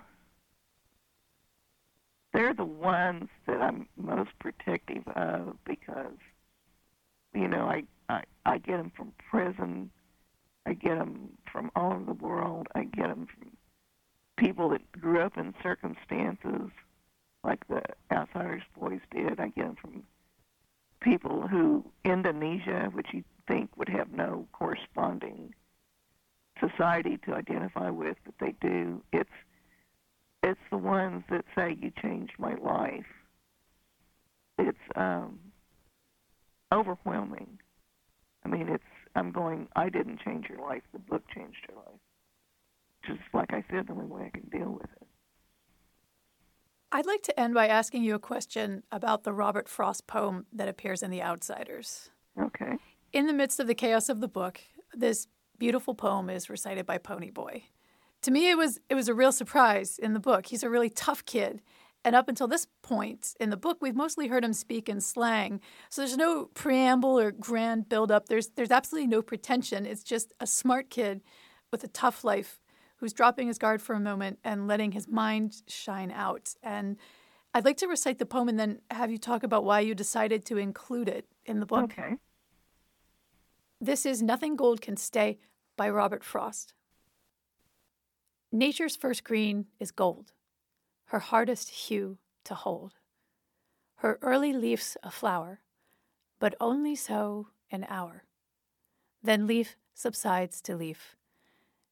they're 2.32 2.54
the 2.54 2.64
ones 2.64 3.28
that 3.46 3.60
I'm 3.60 3.88
most 3.96 4.30
protective 4.38 5.06
of 5.14 5.56
because, 5.64 6.16
you 7.34 7.48
know, 7.48 7.66
I, 7.66 7.82
I, 8.08 8.22
I 8.46 8.58
get 8.58 8.78
them 8.78 8.92
from 8.96 9.12
prison. 9.30 9.90
I 10.66 10.74
get 10.74 10.98
them 10.98 11.30
from 11.50 11.70
all 11.74 11.92
over 11.92 12.04
the 12.04 12.12
world. 12.12 12.66
I 12.74 12.84
get 12.84 13.08
them 13.08 13.26
from 13.26 13.50
people 14.36 14.68
that 14.70 14.90
grew 14.92 15.20
up 15.20 15.36
in 15.36 15.54
circumstances 15.62 16.70
like 17.44 17.66
the 17.68 17.83
Outsiders 18.12 18.62
Boys 18.79 19.00
did. 19.11 19.37
Get 19.37 19.79
from 19.81 20.03
people 21.00 21.48
who, 21.48 21.85
Indonesia, 22.05 22.90
which 22.92 23.09
you 23.12 23.24
think 23.48 23.70
would 23.76 23.88
have 23.88 24.12
no 24.12 24.46
corresponding 24.53 25.55
society 26.61 27.18
to 27.26 27.35
identify 27.35 27.90
with, 27.90 28.16
but 28.24 28.35
they 28.40 28.55
do. 28.61 29.03
It's 29.12 29.31
it's 30.42 30.61
the 30.70 30.79
ones 30.79 31.22
that 31.31 31.44
say 31.55 31.76
you 31.81 31.92
changed 32.03 32.33
my 32.38 32.55
life. 32.55 33.05
It's 34.59 34.79
um, 34.96 35.38
overwhelming. 36.72 37.59
I 38.44 38.48
mean, 38.48 38.68
it's 38.68 38.85
I'm 39.14 39.33
going. 39.33 39.68
I 39.76 39.88
didn't 39.88 40.20
change 40.24 40.46
your 40.48 40.61
life. 40.61 40.83
The 40.92 40.98
book 40.98 41.22
changed 41.35 41.59
your 41.68 41.79
life. 41.79 42.00
Just 43.07 43.20
like 43.35 43.53
I 43.53 43.64
said, 43.70 43.87
the 43.87 43.92
only 43.92 44.07
way 44.07 44.26
I 44.26 44.38
can 44.38 44.48
deal 44.50 44.70
with 44.70 44.90
it. 45.00 45.09
I'd 46.92 47.07
like 47.07 47.22
to 47.22 47.38
end 47.38 47.55
by 47.55 47.68
asking 47.68 48.03
you 48.03 48.14
a 48.14 48.20
question 48.20 48.83
about 48.90 49.22
the 49.22 49.33
Robert 49.33 49.68
Frost 49.68 50.07
poem 50.07 50.46
that 50.53 50.68
appears 50.68 51.03
in 51.03 51.11
The 51.11 51.22
Outsiders. 51.22 52.11
Okay. 52.38 52.76
In 53.12 53.26
the 53.26 53.33
midst 53.33 53.61
of 53.61 53.66
the 53.66 53.74
chaos 53.74 54.09
of 54.09 54.20
the 54.20 54.29
book, 54.29 54.61
this 54.92 55.29
beautiful 55.59 55.94
poem 55.94 56.29
is 56.29 56.50
recited 56.50 56.87
by 56.87 56.98
Ponyboy. 56.98 57.62
To 58.22 58.31
me, 58.31 58.50
it 58.50 58.57
was 58.57 58.81
it 58.88 58.94
was 58.94 59.09
a 59.09 59.14
real 59.14 59.33
surprise 59.33 59.98
in 59.98 60.14
the 60.14 60.20
book. 60.20 60.46
He's 60.46 60.62
a 60.62 60.70
really 60.70 60.90
tough 60.90 61.24
kid, 61.24 61.62
and 62.05 62.16
up 62.16 62.29
until 62.29 62.48
this 62.48 62.66
point 62.83 63.35
in 63.38 63.50
the 63.50 63.57
book, 63.57 63.79
we've 63.81 63.96
mostly 63.96 64.26
heard 64.29 64.44
him 64.44 64.53
speak 64.53 64.88
in 64.88 65.00
slang. 65.00 65.61
So 65.90 66.03
there's 66.03 66.16
no 66.16 66.46
preamble 66.55 67.18
or 67.18 67.31
grand 67.31 67.88
build-up. 67.88 68.29
There's 68.29 68.48
there's 68.48 68.70
absolutely 68.70 69.09
no 69.09 69.22
pretension. 69.22 69.87
It's 69.87 70.03
just 70.03 70.33
a 70.40 70.46
smart 70.46 70.90
kid 70.90 71.22
with 71.70 71.85
a 71.85 71.88
tough 71.88 72.24
life 72.24 72.61
who's 73.00 73.14
dropping 73.14 73.48
his 73.48 73.58
guard 73.58 73.80
for 73.80 73.94
a 73.94 74.00
moment 74.00 74.38
and 74.44 74.68
letting 74.68 74.92
his 74.92 75.08
mind 75.08 75.62
shine 75.66 76.10
out. 76.10 76.54
And 76.62 76.98
I'd 77.54 77.64
like 77.64 77.78
to 77.78 77.88
recite 77.88 78.18
the 78.18 78.26
poem 78.26 78.48
and 78.48 78.60
then 78.60 78.80
have 78.90 79.10
you 79.10 79.16
talk 79.16 79.42
about 79.42 79.64
why 79.64 79.80
you 79.80 79.94
decided 79.94 80.44
to 80.46 80.58
include 80.58 81.08
it 81.08 81.26
in 81.46 81.60
the 81.60 81.66
book. 81.66 81.84
Okay. 81.84 82.16
This 83.80 84.04
is 84.04 84.22
Nothing 84.22 84.54
Gold 84.54 84.82
Can 84.82 84.98
Stay 84.98 85.38
by 85.78 85.88
Robert 85.88 86.22
Frost. 86.22 86.74
Nature's 88.52 88.96
first 88.96 89.24
green 89.24 89.66
is 89.78 89.90
gold, 89.90 90.32
her 91.06 91.20
hardest 91.20 91.70
hue 91.70 92.18
to 92.44 92.54
hold. 92.54 92.96
Her 93.96 94.18
early 94.20 94.52
leaf's 94.52 94.98
a 95.02 95.10
flower, 95.10 95.60
but 96.38 96.54
only 96.60 96.94
so 96.94 97.48
an 97.70 97.86
hour. 97.88 98.24
Then 99.22 99.46
leaf 99.46 99.76
subsides 99.94 100.60
to 100.62 100.76
leaf. 100.76 101.16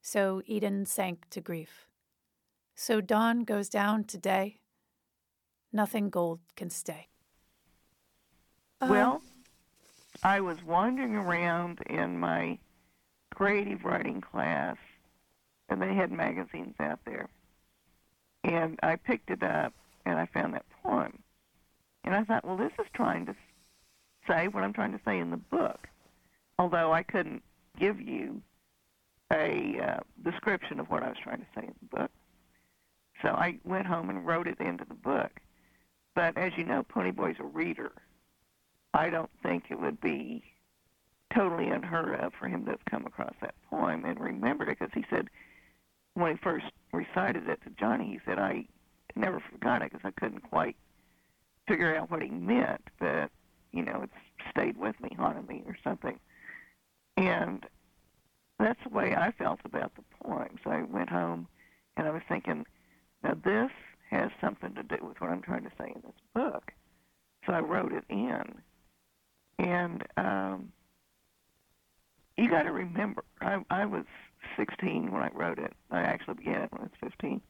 So 0.00 0.42
Eden 0.46 0.86
sank 0.86 1.28
to 1.30 1.40
grief. 1.40 1.86
So 2.74 3.00
dawn 3.00 3.44
goes 3.44 3.68
down 3.68 4.04
to 4.04 4.18
day. 4.18 4.60
Nothing 5.72 6.10
gold 6.10 6.40
can 6.56 6.70
stay. 6.70 7.08
Well, 8.80 9.14
um, 9.14 9.22
I 10.22 10.40
was 10.40 10.62
wandering 10.64 11.16
around 11.16 11.80
in 11.90 12.18
my 12.18 12.58
creative 13.34 13.84
writing 13.84 14.20
class, 14.20 14.76
and 15.68 15.82
they 15.82 15.94
had 15.94 16.10
magazines 16.12 16.74
out 16.80 17.00
there. 17.04 17.28
And 18.44 18.78
I 18.82 18.96
picked 18.96 19.30
it 19.30 19.42
up, 19.42 19.74
and 20.06 20.18
I 20.18 20.26
found 20.26 20.54
that 20.54 20.64
poem. 20.82 21.18
And 22.04 22.14
I 22.14 22.24
thought, 22.24 22.44
well, 22.44 22.56
this 22.56 22.72
is 22.78 22.86
trying 22.94 23.26
to 23.26 23.34
say 24.26 24.48
what 24.48 24.62
I'm 24.62 24.72
trying 24.72 24.92
to 24.92 25.00
say 25.04 25.18
in 25.18 25.30
the 25.30 25.36
book. 25.36 25.88
Although 26.58 26.92
I 26.92 27.02
couldn't 27.02 27.42
give 27.78 28.00
you 28.00 28.40
a 29.32 29.78
uh, 29.80 30.00
description 30.24 30.80
of 30.80 30.88
what 30.88 31.02
I 31.02 31.08
was 31.08 31.18
trying 31.22 31.38
to 31.40 31.46
say 31.54 31.66
in 31.66 31.74
the 31.80 31.96
book. 31.96 32.10
So 33.22 33.28
I 33.28 33.58
went 33.64 33.86
home 33.86 34.10
and 34.10 34.26
wrote 34.26 34.46
it 34.46 34.58
into 34.60 34.84
the 34.84 34.94
book. 34.94 35.40
But 36.14 36.36
as 36.36 36.52
you 36.56 36.64
know, 36.64 36.82
Ponyboy's 36.82 37.38
a 37.40 37.44
reader. 37.44 37.92
I 38.94 39.10
don't 39.10 39.30
think 39.42 39.64
it 39.70 39.78
would 39.78 40.00
be 40.00 40.42
totally 41.34 41.68
unheard 41.68 42.18
of 42.20 42.32
for 42.34 42.48
him 42.48 42.64
to 42.64 42.72
have 42.72 42.84
come 42.86 43.06
across 43.06 43.34
that 43.40 43.54
poem 43.70 44.04
and 44.04 44.18
remembered 44.18 44.68
it 44.68 44.78
because 44.78 44.94
he 44.94 45.04
said 45.10 45.28
when 46.14 46.32
he 46.32 46.38
first 46.42 46.66
recited 46.92 47.48
it 47.48 47.60
to 47.64 47.70
Johnny, 47.70 48.06
he 48.06 48.20
said, 48.24 48.38
I 48.38 48.66
never 49.14 49.40
forgot 49.40 49.82
it 49.82 49.92
because 49.92 50.04
I 50.04 50.18
couldn't 50.18 50.40
quite 50.40 50.76
figure 51.66 51.94
out 51.94 52.10
what 52.10 52.22
he 52.22 52.30
meant. 52.30 52.82
But 52.98 53.30
you 53.72 53.84
know, 53.84 54.00
it's 54.02 54.50
stayed 54.50 54.76
with 54.76 54.98
me, 55.00 55.10
haunted 55.18 55.48
me, 55.48 55.62
or 55.66 55.76
something. 55.84 56.18
And 57.16 57.64
that's 58.58 58.80
the 58.82 58.90
way 58.90 59.14
I 59.14 59.32
felt 59.32 59.60
about 59.64 59.92
the 59.94 60.02
poems. 60.24 60.60
I 60.66 60.82
went 60.82 61.10
home 61.10 61.46
and 61.96 62.06
I 62.06 62.10
was 62.10 62.22
thinking, 62.28 62.66
now 63.22 63.34
this 63.44 63.70
has 64.10 64.30
something 64.40 64.74
to 64.74 64.82
do 64.82 64.96
with 65.02 65.20
what 65.20 65.30
I'm 65.30 65.42
trying 65.42 65.64
to 65.64 65.70
say 65.78 65.92
in 65.94 66.02
this 66.02 66.20
book. 66.34 66.72
So 67.46 67.52
I 67.52 67.60
wrote 67.60 67.92
it 67.92 68.04
in. 68.08 68.44
And 69.58 70.04
um, 70.16 70.72
you 72.36 72.48
got 72.48 72.62
to 72.62 72.72
remember, 72.72 73.24
I, 73.40 73.58
I 73.70 73.84
was 73.86 74.04
16 74.56 75.10
when 75.10 75.22
I 75.22 75.30
wrote 75.34 75.58
it. 75.58 75.72
I 75.90 76.00
actually 76.00 76.34
began 76.34 76.62
it 76.62 76.72
when 76.72 76.82
I 76.82 76.84
was 76.84 76.92
15. 77.00 77.40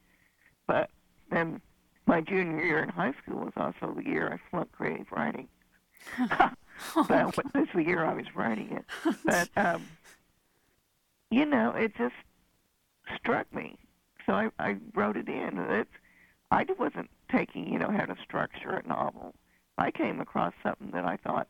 But 0.67 0.89
then 1.31 1.61
my 2.05 2.21
junior 2.21 2.63
year 2.63 2.83
in 2.83 2.89
high 2.89 3.13
school 3.23 3.45
was 3.45 3.53
also 3.55 3.93
the 3.95 4.05
year 4.05 4.31
I 4.31 4.49
flunked 4.49 4.73
creative 4.73 5.11
writing. 5.11 5.47
but 7.07 7.35
this 7.53 7.67
the 7.73 7.83
year 7.83 8.05
I 8.05 8.13
was 8.13 8.25
writing 8.35 8.71
it. 8.71 8.85
But 9.25 9.49
um, 9.57 9.85
you 11.29 11.45
know, 11.45 11.71
it 11.71 11.95
just 11.95 12.15
struck 13.15 13.53
me. 13.53 13.77
So 14.25 14.33
I, 14.33 14.49
I 14.59 14.77
wrote 14.93 15.17
it 15.17 15.27
in. 15.27 15.57
It's 15.57 15.89
I 16.51 16.65
wasn't 16.77 17.09
taking, 17.31 17.71
you 17.71 17.79
know, 17.79 17.91
how 17.91 18.05
to 18.05 18.15
structure 18.23 18.71
a 18.71 18.87
novel. 18.87 19.35
I 19.77 19.91
came 19.91 20.19
across 20.19 20.53
something 20.63 20.91
that 20.91 21.05
I 21.05 21.17
thought 21.17 21.47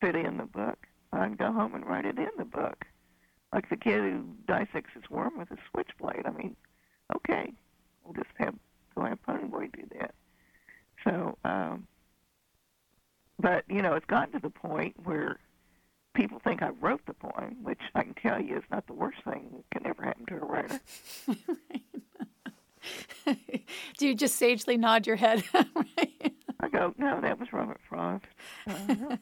fit 0.00 0.14
in 0.14 0.36
the 0.36 0.44
book. 0.44 0.86
I'd 1.12 1.38
go 1.38 1.52
home 1.52 1.74
and 1.74 1.86
write 1.86 2.04
it 2.04 2.18
in 2.18 2.28
the 2.36 2.44
book. 2.44 2.84
Like 3.52 3.70
the 3.70 3.76
kid 3.76 4.00
who 4.00 4.24
dissects 4.46 4.92
his 4.94 5.08
worm 5.10 5.38
with 5.38 5.50
a 5.50 5.56
switchblade. 5.70 6.26
I 6.26 6.30
mean, 6.30 6.54
okay, 7.16 7.52
we'll 8.04 8.14
just 8.14 8.26
have 8.36 8.54
go 8.94 9.04
have 9.04 9.18
Ponyboy 9.26 9.72
do 9.72 9.84
that. 9.98 10.14
So, 11.04 11.38
um, 11.44 11.86
but 13.38 13.64
you 13.68 13.80
know, 13.80 13.94
it's 13.94 14.06
gotten 14.06 14.32
to 14.34 14.40
the 14.40 14.50
point 14.50 14.94
where 15.04 15.38
people 16.18 16.40
think 16.40 16.62
I 16.62 16.70
wrote 16.80 17.00
the 17.06 17.14
poem, 17.14 17.58
which 17.62 17.78
I 17.94 18.02
can 18.02 18.14
tell 18.14 18.42
you 18.42 18.56
is 18.56 18.64
not 18.72 18.88
the 18.88 18.92
worst 18.92 19.18
thing 19.24 19.48
that 19.52 19.70
can 19.70 19.86
ever 19.88 20.02
happen 20.02 20.26
to 20.26 20.34
a 20.34 20.44
writer. 20.44 20.80
Do 23.98 24.08
you 24.08 24.16
just 24.16 24.34
sagely 24.34 24.76
nod 24.76 25.06
your 25.06 25.14
head? 25.14 25.44
I 25.54 26.68
go, 26.72 26.92
no, 26.98 27.20
that 27.20 27.38
was 27.38 27.52
Robert 27.52 27.78
Frost. 27.88 28.24
Uh-huh. 28.66 29.16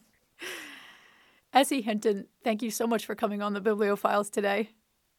S.E. 1.52 1.82
Hinton, 1.82 2.28
thank 2.42 2.62
you 2.62 2.70
so 2.70 2.86
much 2.86 3.04
for 3.04 3.14
coming 3.14 3.42
on 3.42 3.52
the 3.52 3.60
Bibliophiles 3.60 4.30
today. 4.30 4.70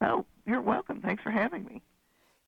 Oh, 0.02 0.26
you're 0.48 0.62
welcome. 0.62 1.00
Thanks 1.02 1.22
for 1.22 1.30
having 1.30 1.64
me. 1.66 1.84